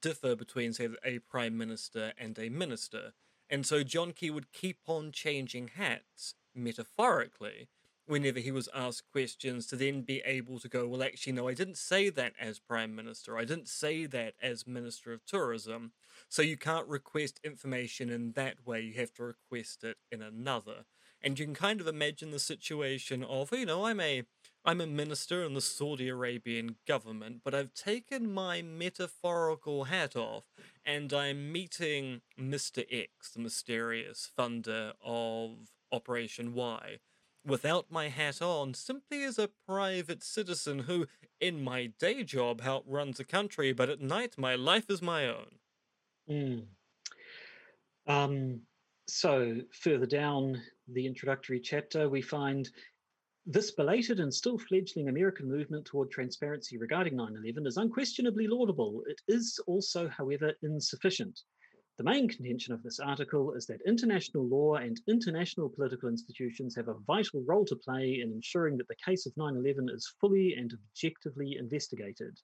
[0.00, 3.14] differ between, say, a Prime Minister and a Minister.
[3.48, 7.68] And so John Key would keep on changing hats, metaphorically,
[8.06, 11.54] whenever he was asked questions to then be able to go, well, actually, no, I
[11.54, 13.38] didn't say that as Prime Minister.
[13.38, 15.92] I didn't say that as Minister of Tourism.
[16.28, 18.80] So you can't request information in that way.
[18.80, 20.84] You have to request it in another.
[21.24, 24.24] And you can kind of imagine the situation of, you know, I'm a
[24.64, 30.44] I'm a minister in the Saudi Arabian government, but I've taken my metaphorical hat off
[30.84, 32.84] and I'm meeting Mr.
[32.88, 36.98] X, the mysterious funder of Operation Y,
[37.44, 41.06] without my hat on, simply as a private citizen who,
[41.40, 45.58] in my day job, outruns a country, but at night my life is my own.
[46.30, 46.66] Mm.
[48.06, 48.60] Um,
[49.08, 52.68] so further down the introductory chapter, we find
[53.44, 59.02] this belated and still fledgling American movement toward transparency regarding 9 11 is unquestionably laudable.
[59.06, 61.40] It is also, however, insufficient.
[61.98, 66.88] The main contention of this article is that international law and international political institutions have
[66.88, 70.54] a vital role to play in ensuring that the case of 9 11 is fully
[70.54, 72.38] and objectively investigated.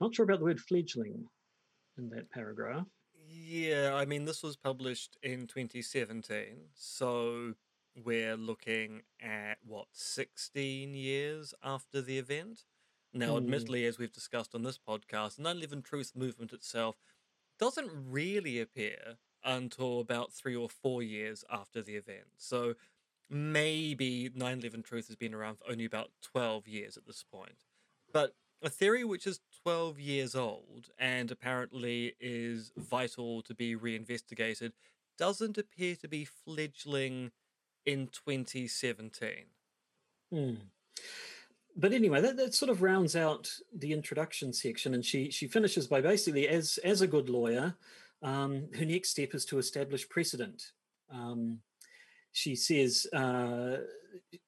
[0.00, 1.28] Not sure about the word fledgling
[1.98, 2.86] in that paragraph.
[3.28, 7.54] Yeah, I mean, this was published in 2017, so
[7.94, 12.64] we're looking at what, 16 years after the event?
[13.12, 13.38] Now, Hmm.
[13.38, 16.96] admittedly, as we've discussed on this podcast, the 9 11 Truth movement itself
[17.58, 22.28] doesn't really appear until about three or four years after the event.
[22.36, 22.74] So
[23.30, 27.64] maybe 9 11 Truth has been around for only about 12 years at this point.
[28.12, 34.72] But a theory which is 12 years old and apparently is vital to be reinvestigated
[35.16, 37.32] doesn't appear to be fledgling
[37.84, 39.30] in 2017.
[40.30, 40.54] Hmm.
[41.78, 45.86] But anyway, that, that sort of rounds out the introduction section, and she she finishes
[45.86, 47.76] by basically, as as a good lawyer,
[48.20, 50.72] um, her next step is to establish precedent.
[51.10, 51.60] Um,
[52.32, 53.78] she says, uh,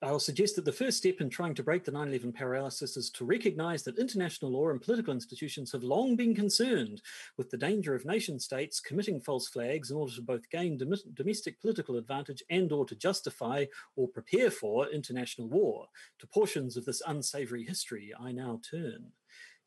[0.03, 3.11] I'll suggest that the first step in trying to break the 9 11 paralysis is
[3.11, 7.03] to recognize that international law and political institutions have long been concerned
[7.37, 10.95] with the danger of nation states committing false flags in order to both gain dom-
[11.15, 13.65] domestic political advantage and or to justify
[13.97, 15.87] or prepare for international war.
[16.21, 19.13] To portions of this unsavory history, I now turn.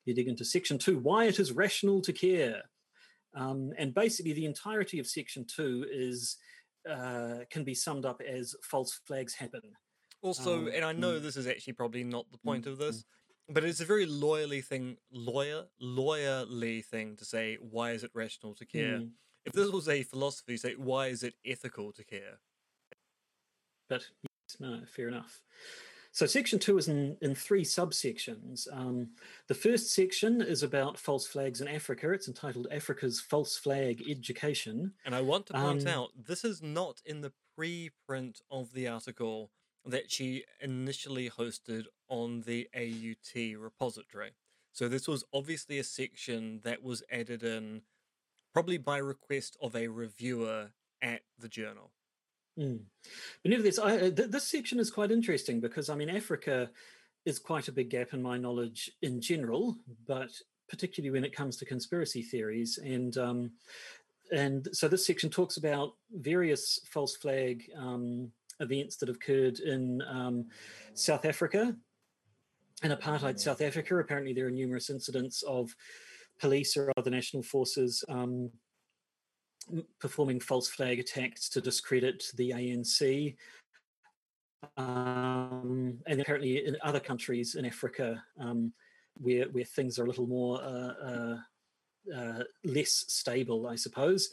[0.05, 2.63] You dig into section two, why it is rational to care.
[3.35, 6.37] Um, and basically, the entirety of section two is
[6.89, 9.61] uh, can be summed up as false flags happen.
[10.21, 11.21] Also, Um, and I know mm.
[11.21, 13.03] this is actually probably not the point Mm, of this,
[13.49, 17.55] but it's a very lawyerly thing, lawyer, lawyerly thing to say.
[17.55, 18.99] Why is it rational to care?
[18.99, 19.11] Mm.
[19.45, 22.39] If this was a philosophy, say why is it ethical to care?
[23.89, 25.41] But yes, no, fair enough.
[26.13, 28.67] So section two is in, in three subsections.
[28.71, 29.09] Um,
[29.47, 32.11] the first section is about false flags in Africa.
[32.11, 34.93] It's entitled Africa's False Flag Education.
[35.05, 38.87] And I want to point Um, out this is not in the preprint of the
[38.87, 39.49] article
[39.85, 44.33] that she initially hosted on the AUT repository.
[44.71, 47.81] So this was obviously a section that was added in
[48.53, 51.91] probably by request of a reviewer at the journal.
[52.59, 52.79] Mm.
[53.41, 56.69] But nevertheless, I, uh, th- this section is quite interesting because I mean Africa
[57.25, 60.31] is quite a big gap in my knowledge in general, but
[60.69, 62.77] particularly when it comes to conspiracy theories.
[62.83, 63.51] And um,
[64.31, 70.01] and so this section talks about various false flag um, events that have occurred in
[70.09, 70.45] um,
[70.93, 71.75] South Africa
[72.81, 73.97] and apartheid South Africa.
[73.97, 75.75] Apparently, there are numerous incidents of
[76.39, 78.49] police or other national forces um,
[79.99, 83.35] performing false flag attacks to discredit the ANC.
[84.77, 88.73] Um, and apparently, in other countries in Africa, um,
[89.15, 91.37] where where things are a little more uh, uh,
[92.15, 94.29] uh, less stable, I suppose,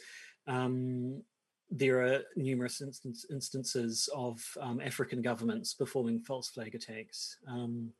[0.47, 1.21] um,
[1.69, 7.37] there are numerous instance, instances of um, African governments performing false flag attacks.
[7.47, 7.91] Um,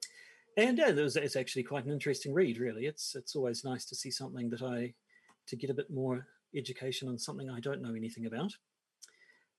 [0.57, 2.57] and yeah, it was, it's actually quite an interesting read.
[2.57, 4.93] Really, it's it's always nice to see something that I
[5.47, 8.53] to get a bit more education on something I don't know anything about.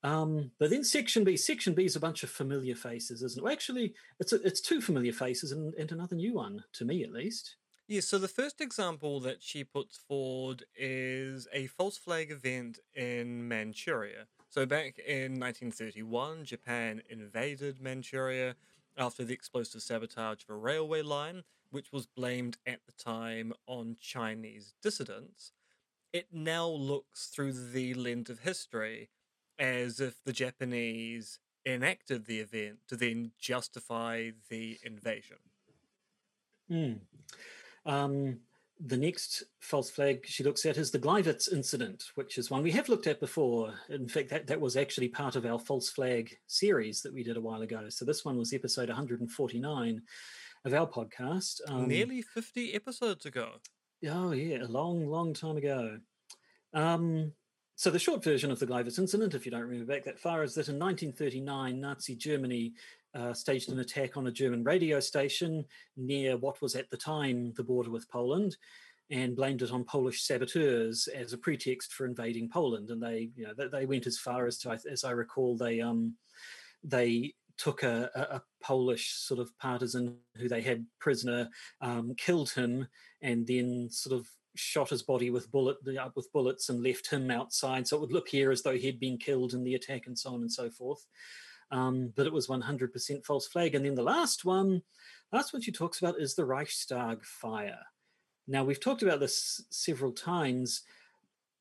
[0.03, 3.43] Um, but then section B, section B is a bunch of familiar faces, isn't it?
[3.43, 7.03] Well, actually, it's a, it's two familiar faces and, and another new one to me,
[7.03, 7.55] at least.
[7.87, 13.47] Yeah, so the first example that she puts forward is a false flag event in
[13.47, 14.27] Manchuria.
[14.49, 18.55] So back in 1931, Japan invaded Manchuria
[18.97, 23.97] after the explosive sabotage of a railway line, which was blamed at the time on
[23.99, 25.51] Chinese dissidents.
[26.13, 29.09] It now looks through the lens of history
[29.57, 35.37] as if the Japanese enacted the event to then justify the invasion.
[36.69, 36.93] Hmm.
[37.85, 38.39] Um,
[38.79, 42.71] the next false flag she looks at is the Gleiwitz incident, which is one we
[42.71, 43.73] have looked at before.
[43.89, 47.37] In fact, that, that was actually part of our false flag series that we did
[47.37, 47.85] a while ago.
[47.89, 50.01] So this one was episode 149
[50.65, 51.61] of our podcast.
[51.67, 53.53] Um, Nearly 50 episodes ago.
[54.09, 55.99] Oh, yeah, a long, long time ago.
[56.73, 57.31] Um,
[57.75, 60.43] so the short version of the Gleiwitz incident, if you don't remember back that far,
[60.43, 62.73] is that in 1939, Nazi Germany
[63.15, 67.53] uh, staged an attack on a German radio station near what was at the time
[67.55, 68.57] the border with Poland,
[69.09, 72.89] and blamed it on Polish saboteurs as a pretext for invading Poland.
[72.89, 76.15] And they, you know, they, went as far as to, as I recall, they um,
[76.83, 81.49] they took a, a, Polish sort of partisan who they had prisoner,
[81.81, 82.87] um, killed him,
[83.21, 87.29] and then sort of shot his body with bullet uh, with bullets and left him
[87.29, 90.17] outside, so it would look here as though he'd been killed in the attack and
[90.17, 91.05] so on and so forth.
[91.71, 93.73] Um, but it was 100% false flag.
[93.73, 94.83] And then the last one,
[95.31, 97.79] last one she talks about is the Reichstag fire.
[98.47, 100.83] Now we've talked about this several times.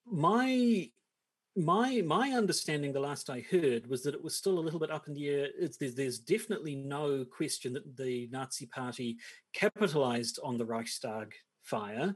[0.05, 0.91] My
[1.57, 4.91] my my understanding the last i heard was that it was still a little bit
[4.91, 5.49] up in the air.
[5.59, 9.19] It's, there's, there's definitely no question that the nazi party
[9.53, 12.15] capitalized on the reichstag fire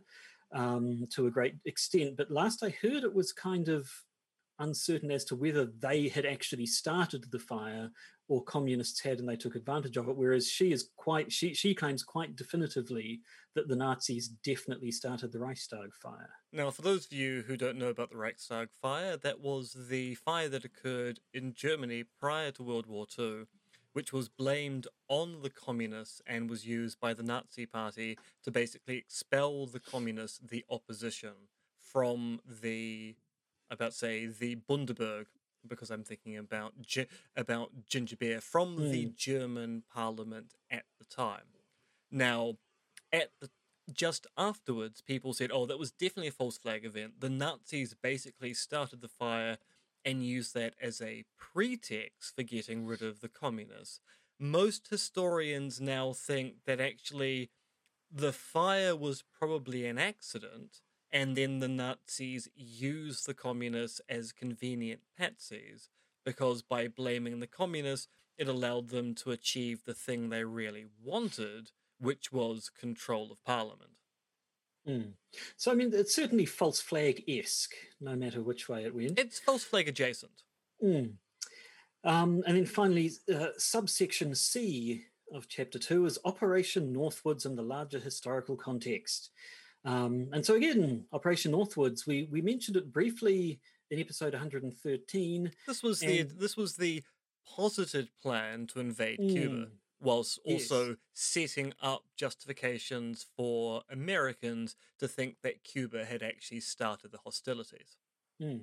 [0.55, 2.17] um, to a great extent.
[2.17, 3.91] But last i heard it was kind of
[4.59, 7.91] uncertain as to whether they had actually started the fire
[8.29, 11.75] or communists had and they took advantage of it whereas she is quite she she
[11.75, 13.21] claims quite definitively
[13.55, 16.31] that the nazis definitely started the reichstag fire.
[16.57, 20.15] Now, for those of you who don't know about the Reichstag fire, that was the
[20.15, 23.45] fire that occurred in Germany prior to World War II,
[23.93, 28.97] which was blamed on the communists and was used by the Nazi Party to basically
[28.97, 31.35] expel the communists, the opposition,
[31.79, 33.17] from the,
[33.71, 35.27] about say, the Bundaberg,
[35.67, 37.07] because I'm thinking about gi-
[37.37, 39.11] about ginger beer from the hmm.
[39.17, 41.55] German parliament at the time.
[42.11, 42.55] Now,
[43.13, 43.51] at the
[43.93, 47.21] just afterwards, people said, "Oh, that was definitely a false flag event.
[47.21, 49.59] The Nazis basically started the fire,
[50.07, 53.99] and used that as a pretext for getting rid of the communists.
[54.39, 57.51] Most historians now think that actually
[58.11, 60.81] the fire was probably an accident,
[61.13, 65.89] and then the Nazis used the communists as convenient patsies,
[66.25, 71.71] because by blaming the communists, it allowed them to achieve the thing they really wanted,
[71.99, 73.93] which was control of parliament.
[74.87, 75.13] Mm.
[75.57, 79.19] So, I mean, it's certainly false flag esque, no matter which way it went.
[79.19, 80.43] It's false flag adjacent.
[80.85, 81.15] Mm.
[82.05, 87.63] Um, and then finally, uh, subsection C of chapter two is Operation Northwoods in the
[87.63, 89.31] larger historical context.
[89.87, 93.61] Um, and so, again, Operation Northwoods, we, we mentioned it briefly
[93.91, 95.51] in episode 113.
[95.67, 97.03] This was the this was the
[97.57, 99.33] posited plan to invade mm.
[99.33, 99.67] Cuba
[100.01, 100.97] whilst also yes.
[101.15, 107.97] setting up justifications for Americans to think that Cuba had actually started the hostilities.
[108.43, 108.63] Mm.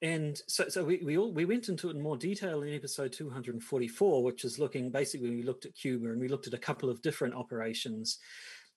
[0.00, 3.12] And so, so we we, all, we went into it in more detail in episode
[3.12, 6.88] 244, which is looking basically we looked at Cuba and we looked at a couple
[6.88, 8.18] of different operations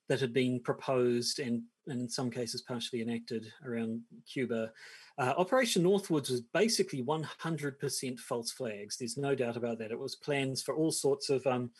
[0.09, 4.71] that had been proposed and, and in some cases partially enacted around Cuba.
[5.17, 8.97] Uh, Operation Northwoods was basically 100% false flags.
[8.97, 9.91] There's no doubt about that.
[9.91, 11.71] It was plans for all sorts of um,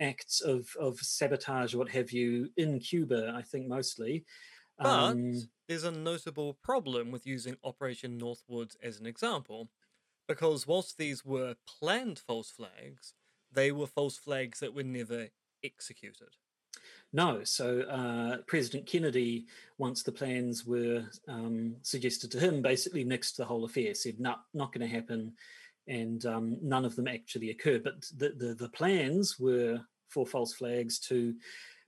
[0.00, 4.24] acts of, of sabotage, what have you, in Cuba, I think mostly.
[4.78, 9.70] But um, there's a notable problem with using Operation Northwoods as an example,
[10.28, 13.14] because whilst these were planned false flags,
[13.52, 15.28] they were false flags that were never
[15.64, 16.36] executed.
[17.12, 17.44] No.
[17.44, 19.46] So uh, President Kennedy,
[19.78, 24.36] once the plans were um, suggested to him, basically nixed the whole affair, said, no,
[24.52, 25.32] not going to happen.
[25.86, 27.84] And um, none of them actually occurred.
[27.84, 31.34] But the, the, the, plans were for false flags to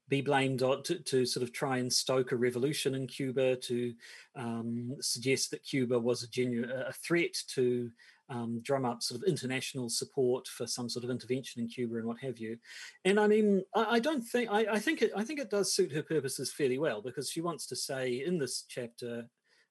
[0.09, 3.95] be blamed on, to, to sort of try and stoke a revolution in Cuba, to
[4.37, 7.91] um, suggest that Cuba was a genuine a threat to
[8.29, 12.07] um, drum up sort of international support for some sort of intervention in Cuba and
[12.07, 12.59] what have you.
[13.05, 15.73] And I mean, I, I don't think I, I, think it I think it does
[15.73, 19.29] suit her purposes fairly well because she wants to say in this chapter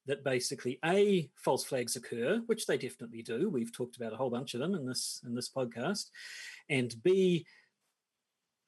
[0.07, 3.49] that basically a false flags occur, which they definitely do.
[3.49, 6.09] We've talked about a whole bunch of them in this in this podcast,
[6.69, 7.45] and b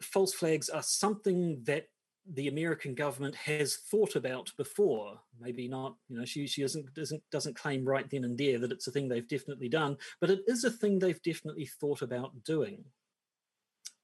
[0.02, 1.88] false flags are something that
[2.28, 5.22] the American government has thought about before.
[5.40, 8.72] Maybe not, you know, she she doesn't doesn't doesn't claim right then and there that
[8.72, 12.44] it's a thing they've definitely done, but it is a thing they've definitely thought about
[12.44, 12.86] doing.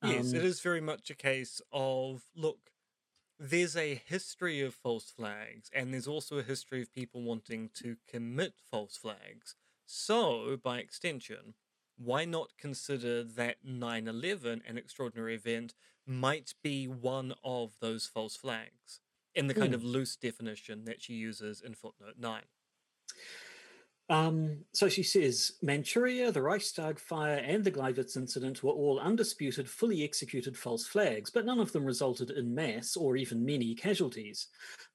[0.02, 2.72] Yes, um, it is very much a case of look,
[3.40, 7.98] there's a history of false flags, and there's also a history of people wanting to
[8.08, 9.56] commit false flags.
[9.86, 11.56] So, by extension,
[11.98, 15.74] why not consider that 9 11, an extraordinary event,
[16.06, 19.00] might be one of those false flags
[19.36, 19.76] in the kind mm.
[19.76, 22.42] of loose definition that she uses in footnote 9?
[24.10, 29.70] Um, so she says Manchuria, the Reichstag fire, and the Gleiwitz incident were all undisputed,
[29.70, 34.48] fully executed false flags, but none of them resulted in mass or even many casualties.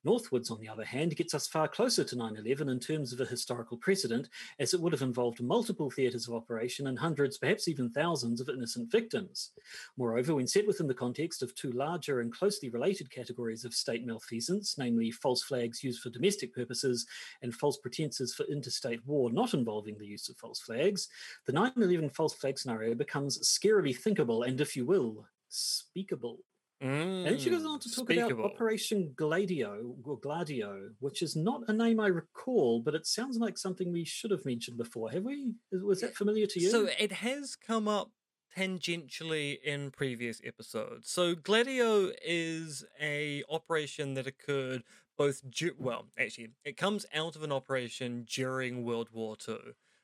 [0.09, 3.21] Northwoods, on the other hand, gets us far closer to 9 11 in terms of
[3.21, 7.69] a historical precedent, as it would have involved multiple theatres of operation and hundreds, perhaps
[7.69, 9.51] even thousands, of innocent victims.
[9.99, 14.07] Moreover, when set within the context of two larger and closely related categories of state
[14.07, 17.07] malfeasance, namely false flags used for domestic purposes
[17.43, 21.09] and false pretenses for interstate war not involving the use of false flags,
[21.45, 26.39] the 9 11 false flag scenario becomes scarily thinkable and, if you will, speakable.
[26.83, 28.45] Mm, and she goes on to talk speakable.
[28.45, 33.37] about Operation Gladio or Gladio, which is not a name I recall, but it sounds
[33.39, 35.11] like something we should have mentioned before.
[35.11, 35.55] Have we?
[35.73, 36.71] Was that familiar to you?
[36.71, 38.13] So it has come up
[38.57, 41.11] tangentially in previous episodes.
[41.11, 44.85] So Gladio is a operation that occurred
[45.17, 45.43] both
[45.79, 49.57] well, actually, it comes out of an operation during World War II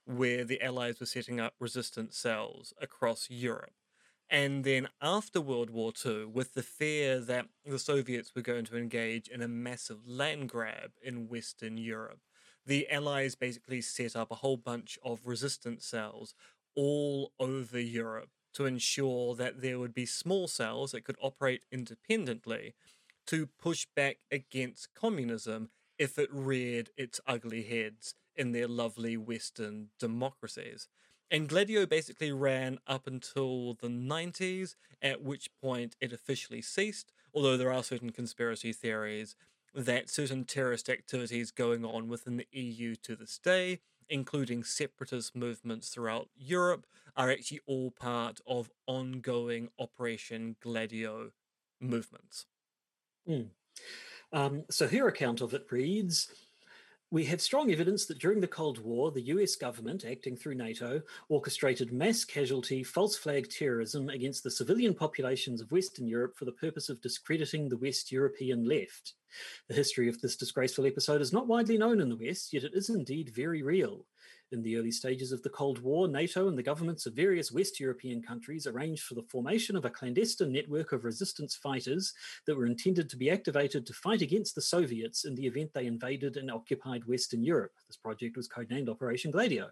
[0.07, 3.73] where the Allies were setting up resistance cells across Europe.
[4.35, 8.77] And then after World War II, with the fear that the Soviets were going to
[8.77, 12.21] engage in a massive land grab in Western Europe,
[12.67, 16.35] the Allies basically set up a whole bunch of resistance cells
[16.75, 22.75] all over Europe to ensure that there would be small cells that could operate independently
[23.27, 29.91] to push back against communism if it reared its ugly heads in their lovely Western
[29.99, 30.89] democracies.
[31.31, 37.57] And Gladio basically ran up until the 90s, at which point it officially ceased, although
[37.57, 39.35] there are certain conspiracy theories
[39.75, 45.89] that certain terrorist activities going on within the EU to this day, including separatist movements
[45.89, 51.31] throughout Europe, are actually all part of ongoing Operation Gladio
[51.81, 52.47] movements.
[53.29, 53.49] Mm.
[54.33, 56.29] Um, so her account of it reads
[57.15, 61.01] we have strong evidence that during the Cold War, the US government, acting through NATO,
[61.29, 66.51] orchestrated mass casualty false flag terrorism against the civilian populations of Western Europe for the
[66.51, 69.15] purpose of discrediting the West European left.
[69.69, 72.75] The history of this disgraceful episode is not widely known in the West, yet it
[72.75, 74.07] is indeed very real.
[74.55, 77.81] In the early stages of the Cold War, NATO and the governments of various West
[77.81, 82.15] European countries arranged for the formation of a clandestine network of resistance fighters
[82.47, 85.87] that were intended to be activated to fight against the Soviets in the event they
[85.87, 87.73] invaded and occupied Western Europe.
[87.89, 89.71] This project was codenamed Operation Gladio.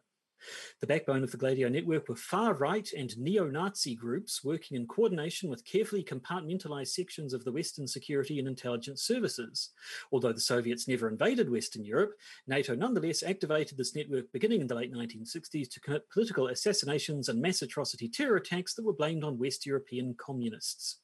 [0.81, 4.87] The backbone of the Gladio network were far right and neo Nazi groups working in
[4.87, 9.71] coordination with carefully compartmentalized sections of the Western security and intelligence services.
[10.11, 12.15] Although the Soviets never invaded Western Europe,
[12.47, 17.41] NATO nonetheless activated this network beginning in the late 1960s to commit political assassinations and
[17.41, 21.02] mass atrocity terror attacks that were blamed on West European communists.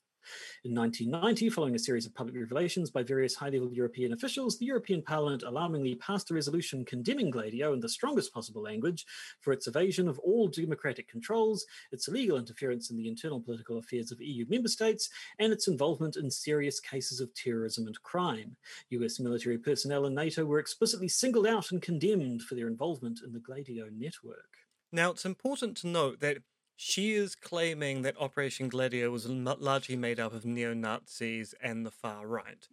[0.65, 4.67] In 1990, following a series of public revelations by various high level European officials, the
[4.67, 9.07] European Parliament alarmingly passed a resolution condemning Gladio in the strongest possible language
[9.41, 14.11] for its evasion of all democratic controls, its illegal interference in the internal political affairs
[14.11, 15.09] of EU member states,
[15.39, 18.57] and its involvement in serious cases of terrorism and crime.
[18.91, 23.33] US military personnel in NATO were explicitly singled out and condemned for their involvement in
[23.33, 24.59] the Gladio network.
[24.91, 26.39] Now, it's important to note that
[26.81, 31.91] she is claiming that Operation Gladio was largely made up of neo Nazis and the
[31.91, 32.69] far right.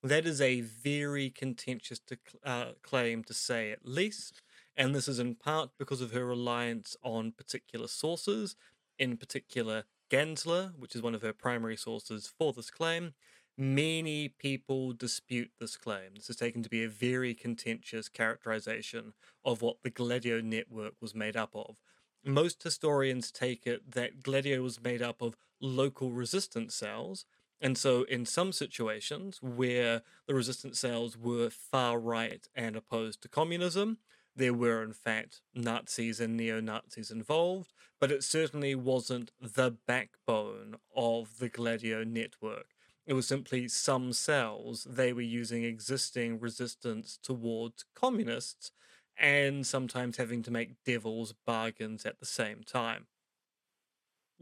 [0.00, 4.42] That is a very contentious to, uh, claim to say, at least,
[4.76, 8.54] and this is in part because of her reliance on particular sources,
[8.96, 13.14] in particular Ganser, which is one of her primary sources for this claim.
[13.56, 16.14] Many people dispute this claim.
[16.14, 21.12] This is taken to be a very contentious characterization of what the Gladio network was
[21.12, 21.78] made up of
[22.24, 27.24] most historians take it that Gladio was made up of local resistance cells.
[27.60, 33.28] And so, in some situations where the resistance cells were far right and opposed to
[33.28, 33.98] communism,
[34.36, 40.76] there were in fact Nazis and neo Nazis involved, but it certainly wasn't the backbone
[40.94, 42.66] of the Gladio network.
[43.04, 48.70] It was simply some cells, they were using existing resistance towards communists
[49.18, 53.06] and sometimes having to make devil's bargains at the same time.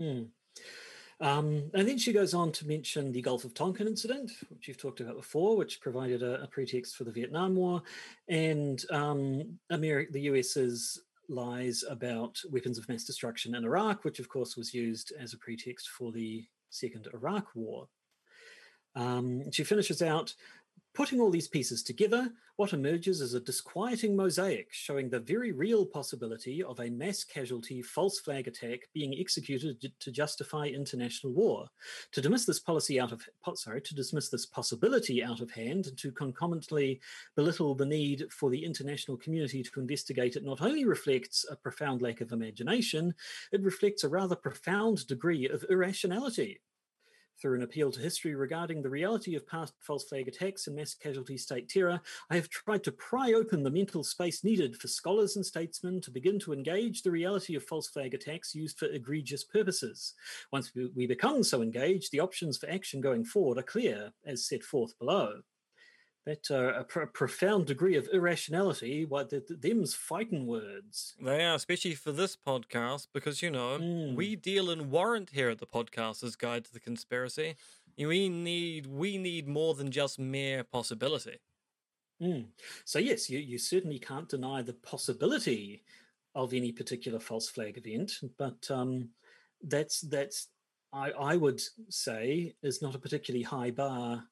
[0.00, 0.28] Mm.
[1.18, 4.76] Um, and then she goes on to mention the Gulf of Tonkin incident, which you've
[4.76, 7.82] talked about before, which provided a, a pretext for the Vietnam War,
[8.28, 14.28] and um, America, the US's lies about weapons of mass destruction in Iraq, which of
[14.28, 17.88] course was used as a pretext for the Second Iraq War.
[18.94, 20.34] Um, she finishes out
[20.96, 25.84] Putting all these pieces together, what emerges is a disquieting mosaic showing the very real
[25.84, 31.68] possibility of a mass casualty false flag attack being executed to justify international war.
[32.12, 33.20] To dismiss this policy out of
[33.56, 36.98] sorry, to dismiss this possibility out of hand and to concomitantly
[37.34, 42.00] belittle the need for the international community to investigate it not only reflects a profound
[42.00, 43.14] lack of imagination,
[43.52, 46.58] it reflects a rather profound degree of irrationality
[47.40, 50.94] through an appeal to history regarding the reality of past false flag attacks and mass
[50.94, 55.36] casualty state terror, I have tried to pry open the mental space needed for scholars
[55.36, 59.44] and statesmen to begin to engage the reality of false flag attacks used for egregious
[59.44, 60.14] purposes.
[60.52, 64.62] Once we become so engaged, the options for action going forward are clear, as set
[64.62, 65.40] forth below
[66.26, 69.04] that uh, a, pr- profound degree of irrationality.
[69.04, 71.14] What the, the, them's fighting words.
[71.22, 74.14] They are, especially for this podcast, because you know mm.
[74.14, 77.54] we deal in warrant here at the Podcasters Guide to the Conspiracy.
[77.96, 81.38] We need we need more than just mere possibility.
[82.20, 82.46] Mm.
[82.84, 85.84] So yes, you you certainly can't deny the possibility
[86.34, 89.10] of any particular false flag event, but um,
[89.62, 90.48] that's that's
[90.92, 94.24] I, I would say is not a particularly high bar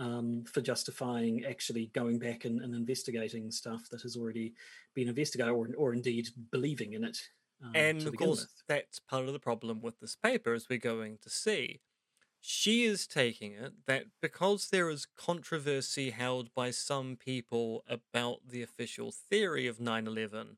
[0.00, 4.54] um, for justifying actually going back and, and, investigating stuff that has already
[4.94, 7.18] been investigated or, or indeed believing in it.
[7.62, 8.62] Um, and of course, with.
[8.66, 11.80] that's part of the problem with this paper, as we're going to see.
[12.40, 18.62] She is taking it that because there is controversy held by some people about the
[18.62, 20.56] official theory of 9 11,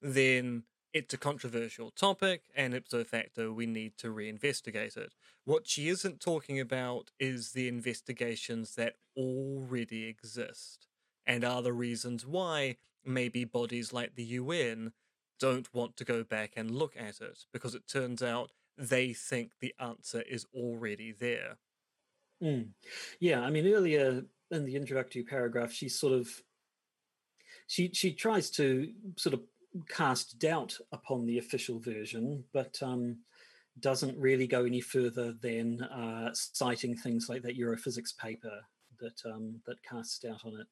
[0.00, 5.14] then it's a controversial topic, and ipso facto, we need to reinvestigate it.
[5.44, 10.86] What she isn't talking about is the investigations that already exist,
[11.26, 14.92] and are the reasons why maybe bodies like the UN
[15.38, 19.58] don't want to go back and look at it, because it turns out they think
[19.60, 21.58] the answer is already there.
[22.42, 22.74] Mm.
[23.20, 26.42] Yeah, I mean, earlier in the introductory paragraph, she sort of
[27.66, 29.42] she she tries to sort of
[29.88, 33.18] cast doubt upon the official version, but um,
[33.80, 38.60] doesn't really go any further than uh, citing things like that Europhysics paper
[39.00, 40.66] that um, that casts doubt on it.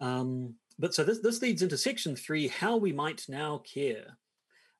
[0.00, 4.18] Um, but so this, this leads into section three how we might now care.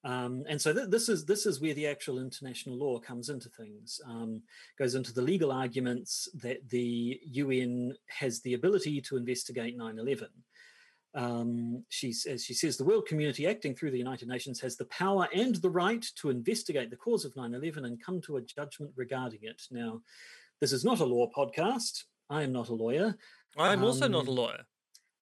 [0.05, 3.49] Um, and so th- this is this is where the actual international law comes into
[3.49, 4.01] things.
[4.07, 4.43] Um,
[4.79, 10.29] goes into the legal arguments that the UN has the ability to investigate 9/11.
[11.17, 14.85] Um, she's, as she says, the world community acting through the United Nations has the
[14.85, 18.43] power and the right to investigate the cause of 9 11 and come to a
[18.43, 19.63] judgment regarding it.
[19.71, 20.03] Now,
[20.61, 22.05] this is not a law podcast.
[22.29, 23.17] I am not a lawyer.
[23.57, 24.65] I'm also not a Um, lawyer.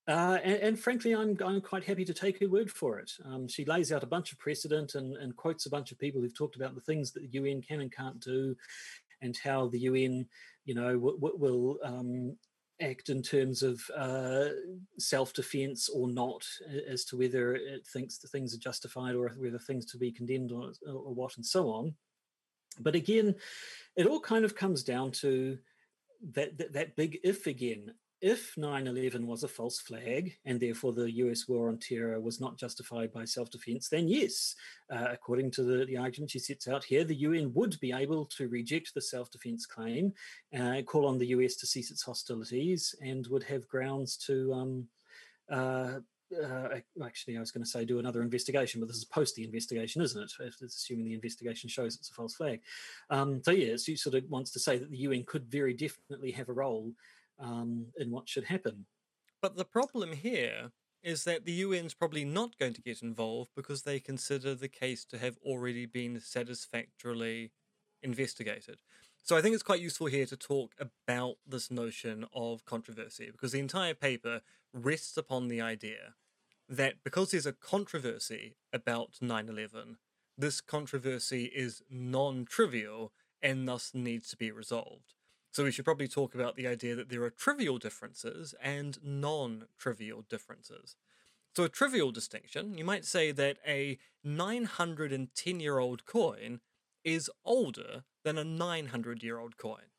[0.06, 3.10] Uh, and, and frankly, I'm, I'm quite happy to take her word for it.
[3.24, 6.20] Um, she lays out a bunch of precedent and, and quotes a bunch of people
[6.20, 8.54] who've talked about the things that the UN can and can't do,
[9.22, 10.26] and how the UN,
[10.66, 12.36] you know, w- w- will um,
[12.90, 14.48] act in terms of uh,
[14.98, 16.44] self-defense or not,
[16.88, 20.52] as to whether it thinks the things are justified or whether things to be condemned
[20.52, 21.94] or, or what, and so on.
[22.80, 23.34] But again,
[23.96, 25.58] it all kind of comes down to
[26.32, 27.92] that that, that big if again
[28.24, 32.56] if 9-11 was a false flag and therefore the us war on terror was not
[32.56, 34.56] justified by self-defense then yes
[34.90, 38.24] uh, according to the, the argument she sets out here the un would be able
[38.24, 40.10] to reject the self-defense claim
[40.58, 44.88] uh, call on the us to cease its hostilities and would have grounds to um,
[45.52, 45.98] uh,
[46.42, 49.44] uh, actually, I was going to say do another investigation, but this is post the
[49.44, 50.32] investigation, isn't it?
[50.40, 52.60] It's assuming the investigation shows it's a false flag.
[53.10, 56.32] Um, so yeah, she sort of wants to say that the UN could very definitely
[56.32, 56.92] have a role
[57.38, 58.86] um, in what should happen.
[59.40, 60.70] But the problem here
[61.02, 65.04] is that the UN's probably not going to get involved because they consider the case
[65.04, 67.52] to have already been satisfactorily
[68.02, 68.78] investigated.
[69.22, 73.52] So I think it's quite useful here to talk about this notion of controversy because
[73.52, 74.40] the entire paper
[74.72, 76.14] rests upon the idea
[76.68, 79.98] that because there's a controversy about 9 11,
[80.36, 83.12] this controversy is non trivial
[83.42, 85.14] and thus needs to be resolved.
[85.54, 89.66] So we should probably talk about the idea that there are trivial differences and non
[89.78, 90.96] trivial differences.
[91.54, 96.58] So, a trivial distinction, you might say that a 910 year old coin
[97.04, 99.92] is older than a 900 year old coin.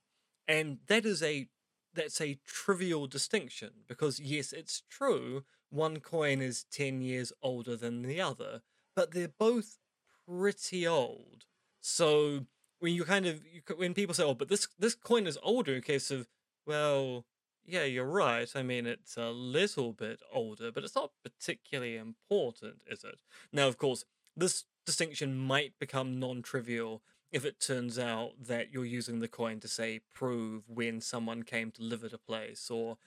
[0.46, 1.48] And that is a
[1.94, 8.02] that's a trivial distinction because yes, it's true one coin is 10 years older than
[8.02, 8.62] the other,
[8.94, 9.78] but they're both
[10.28, 11.46] pretty old.
[11.80, 12.48] So
[12.86, 15.74] when you kind of you, when people say, "Oh, but this this coin is older,"
[15.74, 16.28] in case of,
[16.68, 17.26] well,
[17.66, 18.50] yeah, you're right.
[18.56, 23.22] I mean, it's a little bit older, but it's not particularly important, is it?
[23.52, 24.06] Now, of course,
[24.38, 29.68] this distinction might become non-trivial if it turns out that you're using the coin to
[29.68, 32.98] say prove when someone came to live at a place or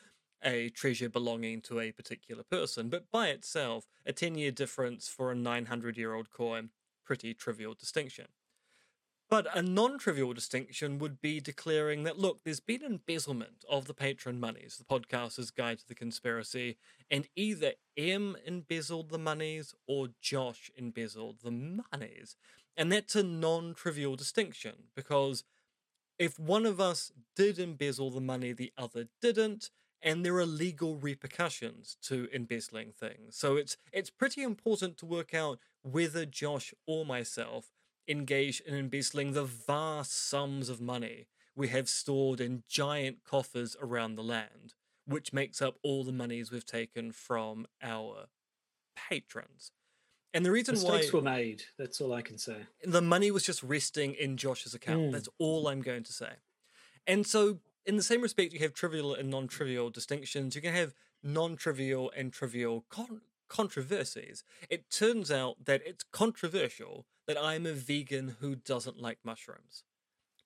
[0.43, 2.89] a treasure belonging to a particular person.
[2.89, 6.70] But by itself, a 10 year difference for a 900 year old coin,
[7.05, 8.26] pretty trivial distinction.
[9.31, 13.95] But a non trivial distinction would be declaring that, look, there's been embezzlement of the
[13.95, 16.79] patron monies, the podcaster's guide to the conspiracy,
[17.11, 22.37] and either M embezzled the monies or Josh embezzled the monies.
[22.76, 25.45] And that's a non trivial distinction because
[26.18, 29.70] if one of us did embezzle the money, the other didn't,
[30.01, 33.37] and there are legal repercussions to embezzling things.
[33.37, 37.72] So it's it's pretty important to work out whether Josh or myself
[38.09, 41.26] engaged in embezzling the vast sums of money
[41.59, 44.74] we have stored in giant coffers around the land,
[45.06, 48.26] which makes up all the monies we've taken from our
[48.94, 49.72] patrons.
[50.32, 51.62] And the reason Mistakes why were made.
[51.76, 52.59] That's all I can say.
[52.84, 55.09] the money was just resting in Josh's account.
[55.09, 55.12] Mm.
[55.12, 56.30] That's all I'm going to say.
[57.09, 60.54] And so, in the same respect, you have trivial and non trivial distinctions.
[60.54, 60.94] You can have
[61.24, 64.44] non trivial and trivial con- controversies.
[64.70, 69.85] It turns out that it's controversial that I'm a vegan who doesn't like mushrooms.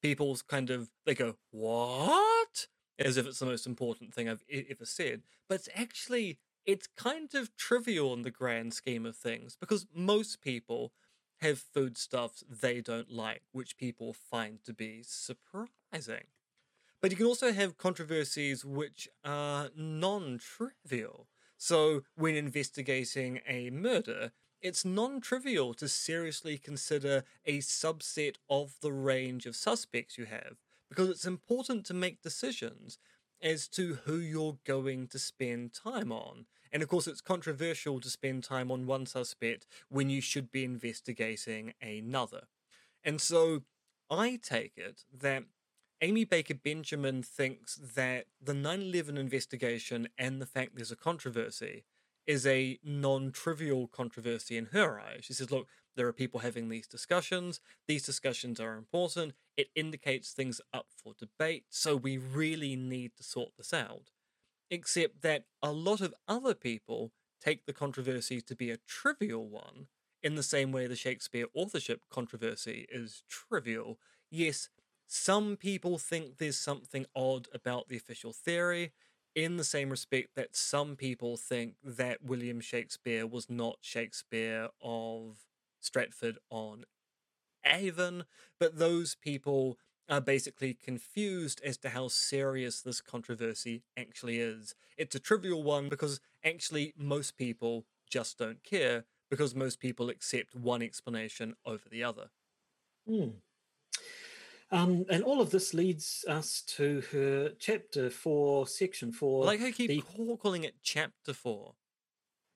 [0.02, 2.68] People kind of they go, "What?"
[2.98, 5.22] as if it's the most important thing I've ever said.
[5.48, 10.42] But it's actually it's kind of trivial in the grand scheme of things because most
[10.42, 10.92] people
[11.40, 16.26] have foodstuffs they don't like, which people find to be surprising.
[17.02, 21.28] But you can also have controversies which are non trivial.
[21.58, 28.92] So, when investigating a murder, it's non trivial to seriously consider a subset of the
[28.92, 30.56] range of suspects you have,
[30.88, 32.98] because it's important to make decisions
[33.42, 36.46] as to who you're going to spend time on.
[36.72, 40.64] And of course, it's controversial to spend time on one suspect when you should be
[40.64, 42.42] investigating another.
[43.04, 43.62] And so
[44.08, 45.44] I take it that
[46.00, 51.84] Amy Baker Benjamin thinks that the 9 11 investigation and the fact there's a controversy
[52.26, 55.24] is a non trivial controversy in her eyes.
[55.24, 57.60] She says, look, there are people having these discussions.
[57.88, 59.34] These discussions are important.
[59.56, 61.64] It indicates things up for debate.
[61.70, 64.10] So we really need to sort this out.
[64.70, 67.12] except that a lot of other people
[67.42, 69.88] take the controversy to be a trivial one,
[70.22, 73.98] in the same way the Shakespeare authorship controversy is trivial.
[74.30, 74.68] Yes,
[75.08, 78.92] some people think there's something odd about the official theory,
[79.34, 85.38] in the same respect that some people think that William Shakespeare was not Shakespeare of
[85.80, 86.84] Stratford on
[87.64, 88.24] Avon,
[88.58, 89.78] but those people
[90.08, 94.74] are basically confused as to how serious this controversy actually is.
[94.96, 100.54] It's a trivial one because actually most people just don't care because most people accept
[100.54, 102.30] one explanation over the other.
[103.06, 103.30] Hmm.
[104.72, 109.44] Um, and all of this leads us to her chapter four, section four.
[109.44, 110.00] I like how you keep the...
[110.00, 111.74] call, calling it chapter four.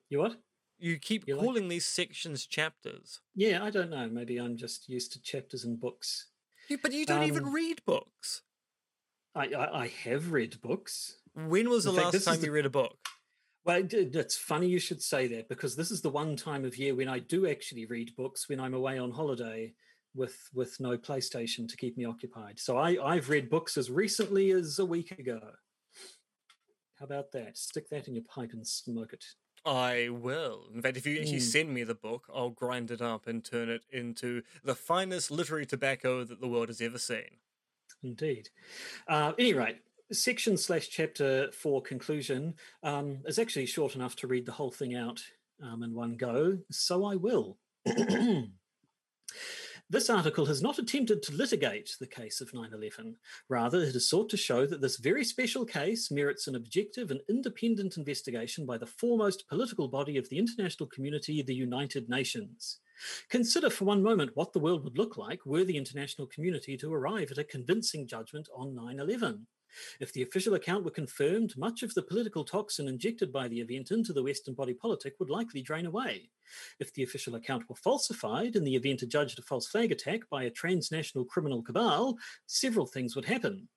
[0.09, 0.37] You what?
[0.79, 1.69] You keep you calling like...
[1.69, 3.21] these sections chapters.
[3.35, 4.09] Yeah, I don't know.
[4.09, 6.25] Maybe I'm just used to chapters and books.
[6.69, 8.41] Yeah, but you don't um, even read books.
[9.35, 11.19] I, I, I have read books.
[11.35, 12.97] When was the fact, last time you read a book?
[13.63, 16.95] Well, it's funny you should say that because this is the one time of year
[16.95, 19.73] when I do actually read books when I'm away on holiday
[20.15, 22.59] with with no PlayStation to keep me occupied.
[22.59, 25.39] So I, I've read books as recently as a week ago.
[26.99, 27.57] How about that?
[27.57, 29.23] Stick that in your pipe and smoke it.
[29.65, 30.69] I will.
[30.73, 31.41] In fact, if you actually mm.
[31.41, 35.65] send me the book, I'll grind it up and turn it into the finest literary
[35.65, 37.39] tobacco that the world has ever seen.
[38.01, 38.49] Indeed.
[39.07, 39.79] Uh, any rate,
[40.11, 44.95] section slash chapter four conclusion um, is actually short enough to read the whole thing
[44.95, 45.21] out
[45.61, 47.57] um, in one go, so I will.
[49.89, 53.15] This article has not attempted to litigate the case of 9 11.
[53.47, 57.21] Rather, it has sought to show that this very special case merits an objective and
[57.29, 62.79] independent investigation by the foremost political body of the international community, the United Nations.
[63.29, 66.93] Consider for one moment what the world would look like were the international community to
[66.93, 69.47] arrive at a convincing judgment on 9 11.
[69.99, 73.91] If the official account were confirmed, much of the political toxin injected by the event
[73.91, 76.29] into the Western body politic would likely drain away.
[76.79, 80.43] If the official account were falsified and the event adjudged a false flag attack by
[80.43, 83.67] a transnational criminal cabal, several things would happen.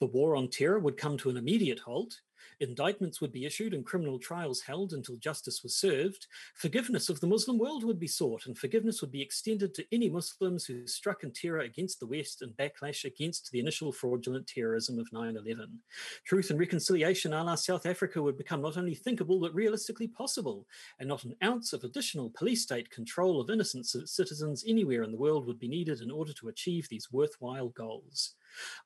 [0.00, 2.20] The war on terror would come to an immediate halt.
[2.60, 6.26] Indictments would be issued and criminal trials held until justice was served.
[6.54, 10.08] Forgiveness of the Muslim world would be sought, and forgiveness would be extended to any
[10.08, 14.98] Muslims who struck in terror against the West and backlash against the initial fraudulent terrorism
[14.98, 15.78] of 9 11.
[16.24, 20.66] Truth and reconciliation a la South Africa would become not only thinkable but realistically possible,
[20.98, 25.18] and not an ounce of additional police state control of innocent citizens anywhere in the
[25.18, 28.34] world would be needed in order to achieve these worthwhile goals.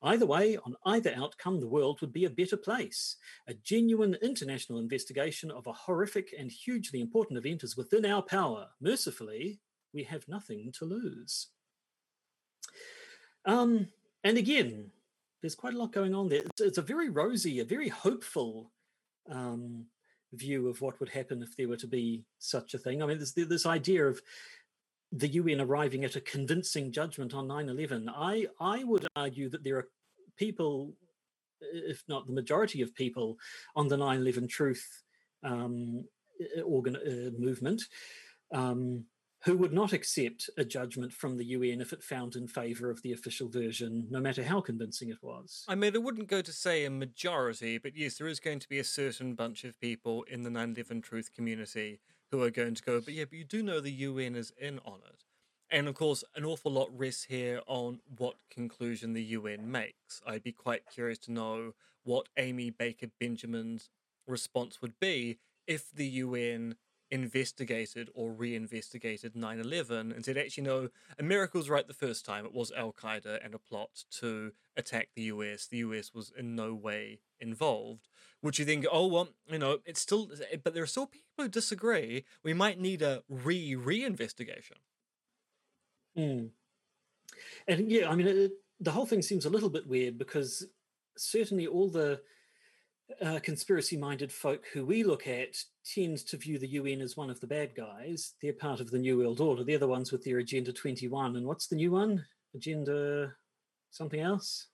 [0.01, 3.17] Either way, on either outcome, the world would be a better place.
[3.47, 8.67] A genuine international investigation of a horrific and hugely important event is within our power.
[8.81, 9.59] Mercifully,
[9.93, 11.47] we have nothing to lose.
[13.45, 13.87] Um,
[14.23, 14.91] and again,
[15.41, 16.41] there's quite a lot going on there.
[16.45, 18.71] It's, it's a very rosy, a very hopeful
[19.29, 19.85] um,
[20.33, 23.01] view of what would happen if there were to be such a thing.
[23.01, 24.21] I mean, there's this idea of
[25.15, 28.09] the UN arriving at a convincing judgment on 9 11.
[28.09, 29.87] I, I would argue that there are
[30.37, 30.93] people,
[31.61, 33.37] if not the majority of people,
[33.75, 35.03] on the 9 11 truth
[35.43, 36.05] um,
[36.65, 37.83] organ, uh, movement.
[38.51, 39.05] Um,
[39.43, 43.01] who would not accept a judgment from the UN if it found in favour of
[43.01, 45.65] the official version, no matter how convincing it was.
[45.67, 48.69] I mean, I wouldn't go to say a majority, but yes, there is going to
[48.69, 51.99] be a certain bunch of people in the 9 11 truth community
[52.33, 54.79] who are going to go, but yeah, but you do know the UN is in
[54.79, 55.23] on it.
[55.69, 60.19] And of course, an awful lot rests here on what conclusion the UN makes.
[60.25, 61.73] I'd be quite curious to know
[62.03, 63.91] what Amy Baker Benjamin's
[64.25, 66.75] response would be if the UN
[67.13, 70.89] investigated or re-investigated 9-11 and said actually no
[71.19, 72.43] america was right the first time.
[72.43, 76.73] It was al-qaeda and a plot to attack the us the us was in no
[76.73, 78.07] way involved
[78.41, 80.31] would you think oh well you know it's still
[80.63, 82.25] but there are still people who disagree.
[82.43, 84.77] We might need a re re-investigation
[86.17, 86.49] mm.
[87.67, 90.65] and yeah i mean it, the whole thing seems a little bit weird because
[91.15, 92.21] certainly all the
[93.21, 97.29] uh, conspiracy minded folk who we look at tend to view the UN as one
[97.29, 98.33] of the bad guys.
[98.41, 99.63] They're part of the New World Order.
[99.63, 101.35] They're the ones with their Agenda 21.
[101.35, 102.25] And what's the new one?
[102.55, 103.33] Agenda
[103.91, 104.67] something else?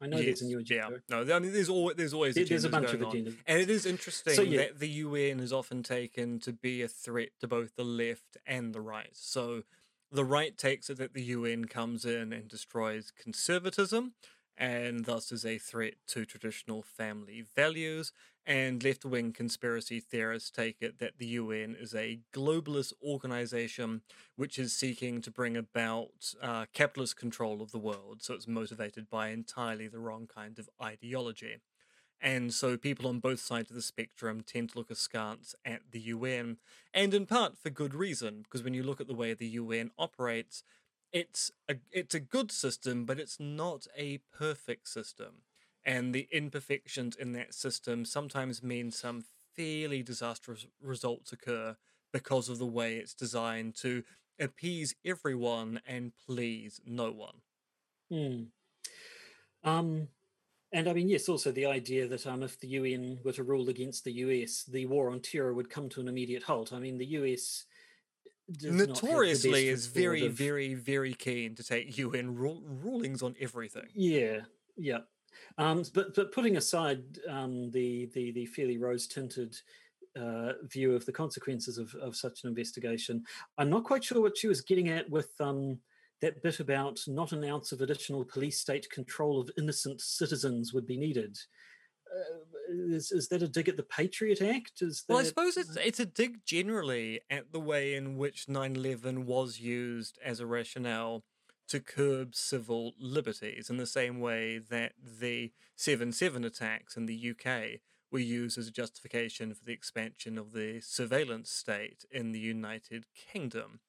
[0.00, 1.00] I know yes, there's a new agenda.
[1.08, 1.24] Yeah.
[1.24, 3.38] No, I mean, there's always there's always there's a bunch of agendas, on.
[3.46, 4.58] and it is interesting so, yeah.
[4.58, 8.74] that the UN is often taken to be a threat to both the left and
[8.74, 9.08] the right.
[9.12, 9.62] So
[10.12, 14.12] the right takes it that the UN comes in and destroys conservatism,
[14.56, 18.12] and thus is a threat to traditional family values.
[18.48, 24.02] And left wing conspiracy theorists take it that the UN is a globalist organization
[24.36, 28.22] which is seeking to bring about uh, capitalist control of the world.
[28.22, 31.56] So it's motivated by entirely the wrong kind of ideology.
[32.20, 36.00] And so people on both sides of the spectrum tend to look askance at the
[36.00, 36.56] UN,
[36.94, 39.90] and in part for good reason, because when you look at the way the UN
[39.98, 40.62] operates,
[41.12, 45.42] it's a it's a good system, but it's not a perfect system.
[45.84, 51.76] And the imperfections in that system sometimes mean some fairly disastrous results occur
[52.12, 54.02] because of the way it's designed to
[54.38, 57.36] appease everyone and please no one.
[58.10, 58.44] Hmm.
[59.62, 60.08] Um,
[60.72, 63.68] and I mean, yes, also the idea that um, if the UN were to rule
[63.68, 66.72] against the US, the war on terror would come to an immediate halt.
[66.72, 67.64] I mean, the US
[68.62, 70.32] notoriously is very, of...
[70.32, 73.88] very, very keen to take UN ru- rulings on everything.
[73.94, 74.40] Yeah,
[74.76, 75.00] yeah.
[75.58, 79.56] Um, but but putting aside um, the the the fairly rose tinted
[80.18, 83.24] uh, view of the consequences of, of such an investigation.
[83.58, 85.78] I'm not quite sure what she was getting at with um,
[86.20, 90.86] that bit about not an ounce of additional police state control of innocent citizens would
[90.86, 91.38] be needed.
[92.14, 94.82] Uh, is, is that a dig at the Patriot Act?
[94.82, 95.14] Is that...
[95.14, 99.60] Well, I suppose it's it's a dig generally at the way in which 9/11 was
[99.60, 101.24] used as a rationale
[101.68, 107.80] to curb civil liberties, in the same way that the 7/7 attacks in the UK
[108.10, 113.06] were used as a justification for the expansion of the surveillance state in the United
[113.14, 113.80] Kingdom.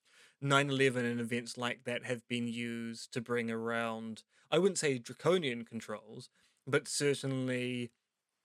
[0.42, 4.98] 9 11 and events like that have been used to bring around, I wouldn't say
[4.98, 6.30] draconian controls,
[6.66, 7.92] but certainly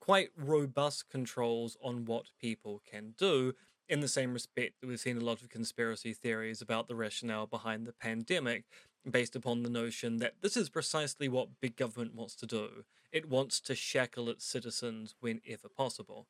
[0.03, 3.53] quite robust controls on what people can do.
[3.89, 7.87] In the same respect we've seen a lot of conspiracy theories about the rationale behind
[7.87, 8.65] the pandemic,
[9.09, 12.83] based upon the notion that this is precisely what big government wants to do.
[13.13, 16.27] It wants to shackle its citizens whenever possible.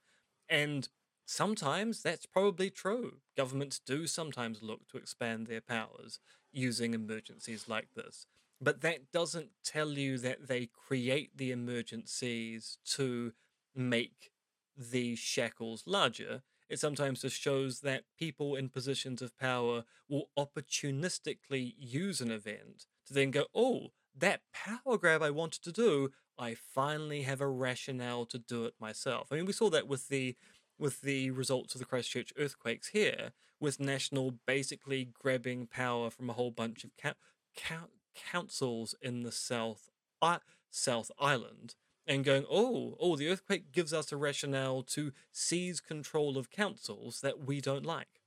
[0.51, 0.87] And
[1.25, 3.20] sometimes that's probably true.
[3.39, 6.18] Governments do sometimes look to expand their powers
[6.53, 8.27] using emergencies like this.
[8.61, 13.33] But that doesn't tell you that they create the emergencies to
[13.75, 14.31] make
[14.77, 16.43] these shackles larger.
[16.68, 22.87] It sometimes just shows that people in positions of power will opportunistically use an event
[23.07, 27.49] to then go, oh, that power grab I wanted to do, I finally have a
[27.49, 29.29] rationale to do it myself.
[29.31, 30.37] I mean, we saw that with the
[30.79, 36.33] with the results of the Christchurch earthquakes here, with National basically grabbing power from a
[36.33, 37.14] whole bunch of ca-
[37.57, 40.39] ca- councils in the South uh,
[40.70, 41.75] South Island
[42.07, 47.20] and going, oh, oh, the earthquake gives us a rationale to seize control of councils
[47.20, 48.20] that we don't like.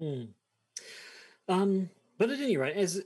[0.00, 0.28] Mm.
[1.48, 3.02] Um, but at any rate, as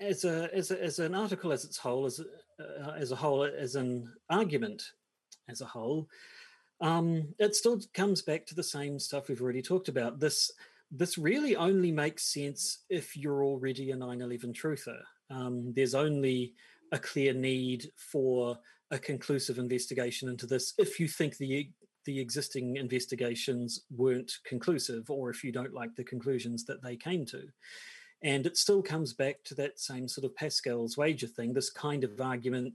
[0.00, 2.20] as a as a, as an article as its whole, as
[2.58, 4.82] uh, as a whole, as an argument
[5.48, 6.08] as a whole,
[6.80, 10.18] um, it still comes back to the same stuff we've already talked about.
[10.18, 10.50] This
[10.90, 15.00] this really only makes sense if you're already a 9/11 truther.
[15.30, 16.54] Um, there's only
[16.92, 18.58] a clear need for
[18.94, 21.68] a conclusive investigation into this if you think the
[22.04, 27.24] the existing investigations weren't conclusive or if you don't like the conclusions that they came
[27.24, 27.42] to.
[28.22, 31.54] And it still comes back to that same sort of Pascal's wager thing.
[31.54, 32.74] This kind of argument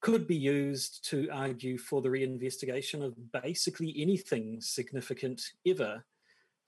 [0.00, 6.04] could be used to argue for the reinvestigation of basically anything significant ever.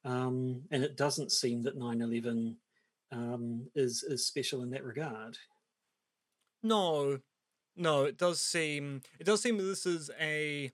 [0.04, 2.56] Um, and it doesn't seem that 9 11
[3.12, 5.36] um, is, is special in that regard.
[6.62, 7.18] No,
[7.76, 10.72] no, it does seem it does seem that this is a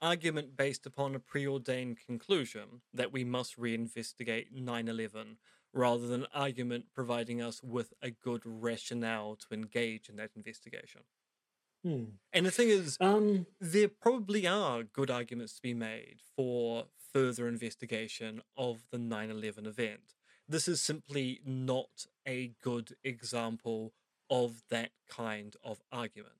[0.00, 5.38] argument based upon a preordained conclusion that we must reinvestigate 9/11
[5.72, 11.00] rather than an argument providing us with a good rationale to engage in that investigation.
[11.82, 12.04] Hmm.
[12.32, 17.46] And the thing is, um, there probably are good arguments to be made for further
[17.46, 20.14] investigation of the 9 11 event.
[20.48, 23.92] This is simply not a good example
[24.30, 26.32] of that kind of argument.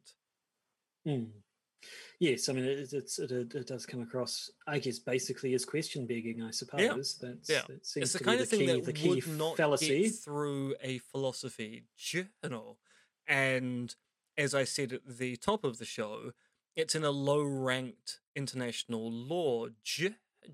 [1.06, 1.28] Mm.
[2.18, 6.06] Yes, I mean it, it's it, it, does come across, I guess, basically as question
[6.06, 6.42] begging.
[6.42, 7.28] I suppose yeah.
[7.28, 7.62] that's yeah.
[7.68, 9.56] That seems it's the to kind be of thing key, that the key would not
[9.56, 10.04] fallacy.
[10.04, 12.78] get through a philosophy journal.
[13.26, 13.94] And
[14.38, 16.32] as I said at the top of the show,
[16.76, 19.66] it's in a low-ranked international law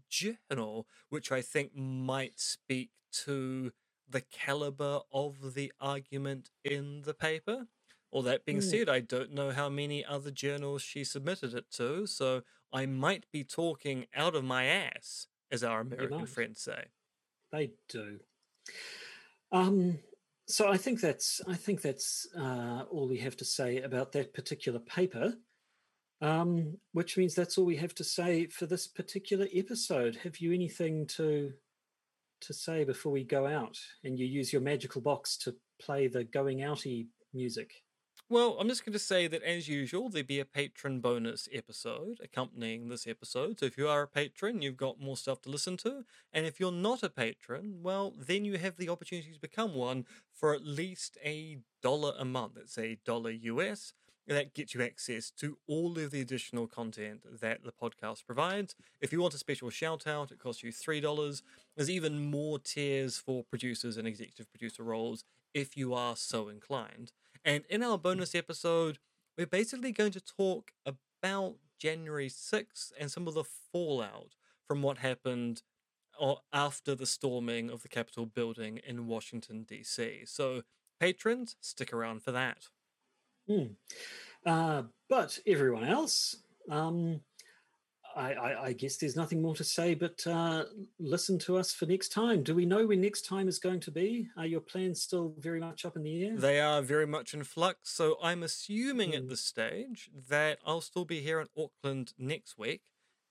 [0.09, 2.91] journal, which I think might speak
[3.25, 3.73] to
[4.11, 7.67] the caliber of the argument in the paper.
[8.11, 8.63] All that being mm.
[8.63, 12.43] said, I don't know how many other journals she submitted it to, so
[12.73, 16.87] I might be talking out of my ass, as our American friends say.
[17.53, 18.19] They do.
[19.53, 19.99] Um,
[20.47, 24.35] so I think that's I think that's uh, all we have to say about that
[24.35, 25.35] particular paper.
[26.23, 30.17] Um, which means that's all we have to say for this particular episode.
[30.17, 31.55] Have you anything to
[32.41, 36.25] to say before we go out and you use your magical box to play the
[36.25, 37.83] going outy music?
[38.29, 42.19] Well, I'm just going to say that as usual, there'll be a patron bonus episode
[42.23, 43.59] accompanying this episode.
[43.59, 46.05] So if you are a patron, you've got more stuff to listen to.
[46.33, 50.05] And if you're not a patron, well, then you have the opportunity to become one
[50.33, 52.55] for at least a dollar a month.
[52.55, 53.95] That's a dollar US.
[54.31, 58.77] That gets you access to all of the additional content that the podcast provides.
[59.01, 61.43] If you want a special shout out, it costs you $3.
[61.77, 67.11] There's even more tiers for producers and executive producer roles if you are so inclined.
[67.45, 68.99] And in our bonus episode,
[69.37, 74.99] we're basically going to talk about January 6th and some of the fallout from what
[74.99, 75.63] happened
[76.21, 80.21] uh, after the storming of the Capitol building in Washington, D.C.
[80.27, 80.63] So,
[81.01, 82.69] patrons, stick around for that.
[83.49, 83.65] Hmm.
[84.45, 86.37] Uh, but everyone else,
[86.71, 87.21] um,
[88.17, 90.65] I, I, I, guess there's nothing more to say but uh,
[90.99, 92.43] listen to us for next time.
[92.43, 94.29] Do we know when next time is going to be?
[94.37, 96.37] Are your plans still very much up in the air?
[96.37, 97.91] They are very much in flux.
[97.91, 99.17] So I'm assuming mm.
[99.17, 99.29] at hmm.
[99.29, 102.83] this stage that I'll still be here in Auckland next week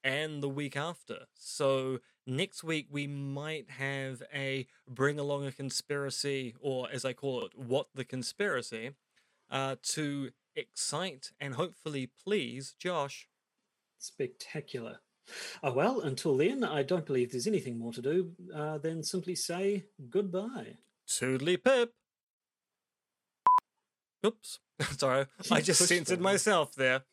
[0.04, 1.26] and the week after.
[1.36, 7.46] So next week we might have a bring along a conspiracy, or as I call
[7.46, 8.92] it, what the conspiracy,
[9.50, 13.28] uh, to excite and hopefully please Josh
[13.98, 15.00] spectacular.
[15.62, 19.36] Oh, well, until then, I don't believe there's anything more to do uh, than simply
[19.36, 20.78] say goodbye.
[21.08, 21.94] Toodly pip.
[24.26, 24.60] Oops.
[24.98, 27.04] Sorry, I just censored myself there.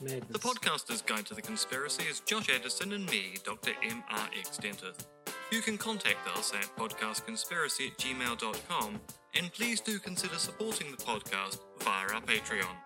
[0.00, 0.24] Madness.
[0.30, 3.72] The podcaster's guide to the conspiracy is Josh Addison and me, Dr.
[3.82, 4.58] M.R.X.
[4.58, 5.04] Dentith.
[5.50, 9.00] You can contact us at podcastconspiracy at gmail.com
[9.34, 12.76] and please do consider supporting the podcast via our Patreon.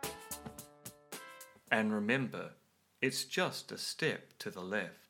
[1.72, 2.50] And remember,
[3.00, 5.01] it's just a step to the left.